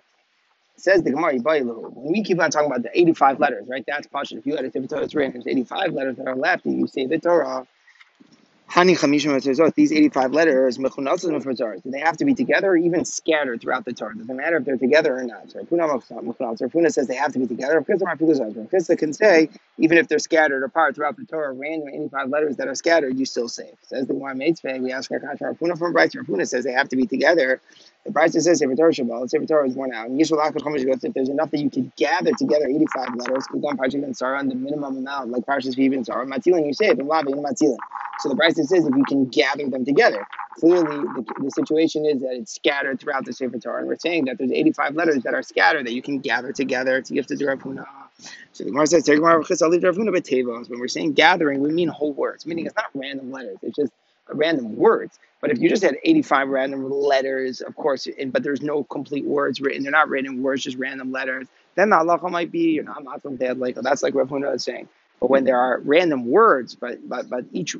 Says 0.76 1.02
the 1.04 1.10
Gemara, 1.12 1.34
when 1.40 2.12
we 2.12 2.24
keep 2.24 2.40
on 2.40 2.50
talking 2.50 2.68
about 2.70 2.82
the 2.82 2.90
85 2.98 3.40
letters, 3.40 3.66
right? 3.68 3.84
That's 3.86 4.06
Pasha. 4.08 4.38
If 4.38 4.46
you 4.46 4.56
had 4.56 4.64
a 4.64 4.72
Sefer 4.72 4.86
Torah 4.88 5.02
that's 5.02 5.14
written, 5.14 5.32
there's 5.34 5.46
85 5.46 5.92
letters 5.94 6.16
that 6.16 6.28
are 6.28 6.36
left, 6.36 6.66
and 6.66 6.78
you 6.78 6.86
save 6.88 7.10
the 7.10 7.18
Torah, 7.18 7.66
Hani 8.70 8.96
Chamishim 8.96 9.74
these 9.74 9.92
85 9.92 10.32
letters, 10.32 10.76
do 10.76 11.90
they 11.90 11.98
have 11.98 12.16
to 12.18 12.24
be 12.24 12.34
together 12.34 12.70
or 12.70 12.76
even 12.76 13.04
scattered 13.04 13.60
throughout 13.60 13.84
the 13.84 13.92
Torah? 13.92 14.14
Doesn't 14.16 14.36
matter 14.36 14.58
if 14.58 14.64
they're 14.64 14.76
together 14.76 15.16
or 15.16 15.24
not. 15.24 15.50
So 15.50 15.66
says 16.88 17.06
they 17.08 17.16
have 17.16 17.32
to 17.32 17.40
be 17.40 17.48
together. 17.48 17.80
Rav 17.80 17.86
Huna 17.88 18.98
can 18.98 19.12
say, 19.12 19.48
even 19.78 19.98
if 19.98 20.06
they're 20.06 20.20
scattered 20.20 20.62
apart 20.62 20.94
throughout 20.94 21.16
the 21.16 21.24
Torah, 21.24 21.52
random 21.52 21.88
85 21.88 22.28
letters 22.28 22.56
that 22.58 22.68
are 22.68 22.76
scattered, 22.76 23.18
you 23.18 23.24
still 23.24 23.48
save. 23.48 23.74
Says 23.82 24.06
the 24.06 24.14
Meitzveh, 24.14 24.80
we 24.80 24.92
ask 24.92 25.10
our 25.10 25.18
Rav 25.18 25.58
Huna 25.58 25.76
from 25.76 25.92
Bryce. 25.92 26.14
Rav 26.14 26.26
Huna 26.26 26.46
says 26.46 26.62
they 26.62 26.70
have 26.70 26.90
to 26.90 26.96
be 26.96 27.06
together. 27.06 27.60
The 28.04 28.12
Bryce 28.12 28.34
says 28.34 28.60
Sefer 28.60 28.76
Torah 28.76 28.92
Shabbat, 28.92 29.30
Sefer 29.30 29.46
Torah 29.46 29.68
is 29.68 29.74
worn 29.74 29.92
out. 29.92 30.08
And 30.08 30.20
if 30.20 30.28
there's 31.12 31.28
enough 31.28 31.50
that 31.50 31.58
you 31.58 31.70
could 31.70 31.90
gather 31.96 32.30
together 32.38 32.68
85 32.68 33.16
letters, 33.16 33.46
on 33.52 33.76
Parshas 33.76 34.00
Ben 34.00 34.14
Sarah 34.14 34.38
on 34.38 34.48
the 34.48 34.54
minimum 34.54 34.96
amount, 34.98 35.30
like 35.30 35.44
Parshas 35.44 35.76
Vivin 35.76 36.06
Sarah, 36.06 36.24
Matilin, 36.24 36.64
you 36.64 36.72
save, 36.72 37.00
and 37.00 37.08
Lavi, 37.08 37.32
and 37.32 37.42
Matilin. 37.42 37.76
So 38.20 38.28
the 38.28 38.34
Bryce 38.34 38.56
says 38.56 38.70
if 38.70 38.94
you 38.94 39.04
can 39.04 39.26
gather 39.26 39.68
them 39.68 39.84
together. 39.84 40.26
Clearly, 40.58 40.98
the, 40.98 41.24
the 41.42 41.50
situation 41.50 42.04
is 42.04 42.20
that 42.20 42.34
it's 42.34 42.54
scattered 42.54 43.00
throughout 43.00 43.24
the 43.24 43.32
Sefer 43.32 43.58
Torah, 43.58 43.78
and 43.78 43.88
we're 43.88 43.96
saying 43.96 44.26
that 44.26 44.36
there's 44.36 44.52
85 44.52 44.94
letters 44.94 45.22
that 45.22 45.32
are 45.32 45.42
scattered 45.42 45.86
that 45.86 45.94
you 45.94 46.02
can 46.02 46.18
gather 46.18 46.52
together 46.52 47.00
to 47.00 47.14
give 47.14 47.26
to 47.28 47.36
the 47.36 47.46
Rav 47.46 47.60
Huna. 47.60 47.86
So 48.52 48.64
the 48.64 48.70
Gemara 48.70 48.86
says, 48.86 49.08
when 49.08 50.80
we're 50.80 50.88
saying 50.88 51.12
gathering, 51.14 51.60
we 51.62 51.70
mean 51.70 51.88
whole 51.88 52.12
words, 52.12 52.44
meaning 52.44 52.66
it's 52.66 52.76
not 52.76 52.86
random 52.94 53.32
letters, 53.32 53.56
it's 53.62 53.76
just 53.76 53.92
random 54.28 54.76
words. 54.76 55.18
But 55.40 55.50
if 55.50 55.58
you 55.58 55.70
just 55.70 55.82
had 55.82 55.96
85 56.04 56.48
random 56.48 56.90
letters, 56.90 57.62
of 57.62 57.74
course, 57.76 58.06
and, 58.18 58.30
but 58.32 58.42
there's 58.42 58.60
no 58.60 58.84
complete 58.84 59.24
words 59.24 59.62
written, 59.62 59.82
they're 59.82 59.92
not 59.92 60.10
written 60.10 60.42
words, 60.42 60.62
just 60.62 60.76
random 60.76 61.10
letters, 61.10 61.48
then 61.76 61.88
the 61.88 61.96
halacha 61.96 62.30
might 62.30 62.52
be, 62.52 62.72
you're 62.72 62.84
not 62.84 63.02
matzah 63.02 63.38
dead 63.38 63.58
like 63.58 63.76
that's 63.76 64.02
like 64.02 64.14
Rav 64.14 64.28
Huna 64.28 64.54
is 64.54 64.64
saying. 64.64 64.88
But 65.20 65.30
when 65.30 65.44
there 65.44 65.58
are 65.58 65.80
random 65.80 66.26
words, 66.26 66.74
but 66.74 67.08
but 67.08 67.30
but 67.30 67.44
each 67.52 67.76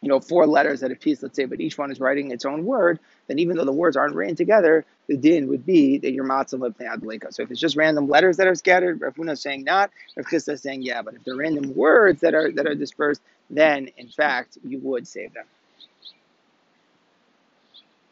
you 0.00 0.08
know, 0.08 0.20
four 0.20 0.46
letters 0.46 0.82
at 0.82 0.90
a 0.90 0.96
piece, 0.96 1.22
let's 1.22 1.36
say, 1.36 1.44
but 1.44 1.60
each 1.60 1.78
one 1.78 1.90
is 1.90 2.00
writing 2.00 2.30
its 2.30 2.44
own 2.44 2.64
word, 2.64 2.98
then 3.26 3.38
even 3.38 3.56
though 3.56 3.64
the 3.64 3.72
words 3.72 3.96
aren't 3.96 4.14
written 4.14 4.36
together, 4.36 4.84
the 5.08 5.16
din 5.16 5.48
would 5.48 5.66
be 5.66 5.98
that 5.98 6.12
you're 6.12 6.24
matzah 6.24 6.58
lepnei 6.58 7.32
So 7.32 7.42
if 7.42 7.50
it's 7.50 7.60
just 7.60 7.76
random 7.76 8.08
letters 8.08 8.36
that 8.38 8.46
are 8.46 8.54
scattered, 8.54 9.00
Rav 9.00 9.14
is 9.28 9.40
saying 9.40 9.64
not, 9.64 9.90
Rav 10.16 10.26
is 10.32 10.62
saying 10.62 10.82
yeah. 10.82 11.02
But 11.02 11.14
if 11.14 11.24
they're 11.24 11.36
random 11.36 11.74
words 11.74 12.20
that 12.20 12.34
are 12.34 12.50
that 12.52 12.66
are 12.66 12.74
dispersed, 12.74 13.20
then 13.50 13.88
in 13.96 14.08
fact 14.08 14.58
you 14.64 14.78
would 14.78 15.06
save 15.06 15.34
them. 15.34 15.44